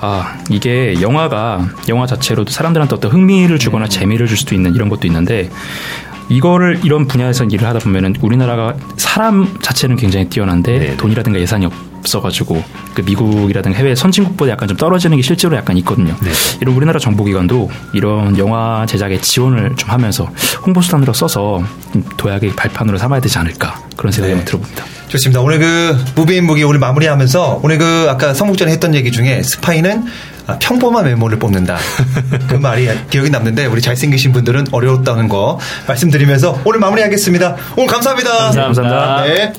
아 0.00 0.38
이게 0.50 1.00
영화가 1.00 1.68
영화 1.88 2.06
자체로도 2.06 2.50
사람들한테 2.50 2.94
어떤 2.96 3.10
흥미를 3.10 3.58
주거나 3.58 3.86
음. 3.86 3.90
재미를 3.90 4.26
줄 4.26 4.36
수도 4.36 4.54
있는 4.54 4.74
이런 4.74 4.88
것도 4.88 5.06
있는데 5.06 5.50
이거를 6.28 6.80
이런 6.84 7.06
분야에서 7.06 7.44
일을 7.44 7.66
하다 7.66 7.80
보면은 7.80 8.14
우리나라가 8.20 8.74
사람 8.96 9.56
자체는 9.62 9.96
굉장히 9.96 10.28
뛰어난데 10.28 10.78
네네. 10.78 10.96
돈이라든가 10.96 11.40
예산이 11.40 11.66
없어가지고 11.66 12.62
그 12.94 13.00
미국이라든가 13.02 13.76
해외 13.78 13.94
선진국보다 13.94 14.52
약간 14.52 14.68
좀 14.68 14.76
떨어지는 14.76 15.16
게 15.16 15.22
실제로 15.22 15.56
약간 15.56 15.76
있거든요. 15.78 16.14
네. 16.22 16.30
이런 16.60 16.74
우리나라 16.74 16.98
정보기관도 16.98 17.70
이런 17.92 18.38
영화 18.38 18.86
제작에 18.86 19.20
지원을 19.20 19.74
좀 19.76 19.90
하면서 19.90 20.30
홍보 20.64 20.80
수단으로 20.80 21.12
써서 21.12 21.62
좀 21.92 22.04
도약의 22.16 22.54
발판으로 22.56 22.98
삼아야 22.98 23.20
되지 23.20 23.38
않을까 23.38 23.80
그런 23.96 24.12
생각이 24.12 24.34
네. 24.34 24.38
좀 24.38 24.44
들어봅니다. 24.44 24.84
좋습니다. 25.08 25.40
오늘 25.40 25.58
그 25.58 25.96
무비인 26.14 26.46
무기 26.46 26.62
오늘 26.62 26.78
마무리하면서 26.78 27.60
오늘 27.62 27.78
그 27.78 28.06
아까 28.08 28.34
성북전에 28.34 28.70
했던 28.72 28.94
얘기 28.94 29.10
중에 29.10 29.42
스파이는 29.42 30.04
아, 30.48 30.58
평범한 30.58 31.04
메모를 31.04 31.38
뽑는다. 31.38 31.76
그 32.48 32.54
말이 32.54 32.88
기억이 33.10 33.28
남는데 33.28 33.66
우리 33.66 33.82
잘생기신 33.82 34.32
분들은 34.32 34.68
어려웠다는 34.72 35.28
거 35.28 35.60
말씀드리면서 35.86 36.58
오늘 36.64 36.80
마무리하겠습니다. 36.80 37.56
오늘 37.76 37.86
감사합니다. 37.86 38.50
감사합니다. 38.52 39.22
네. 39.24 39.52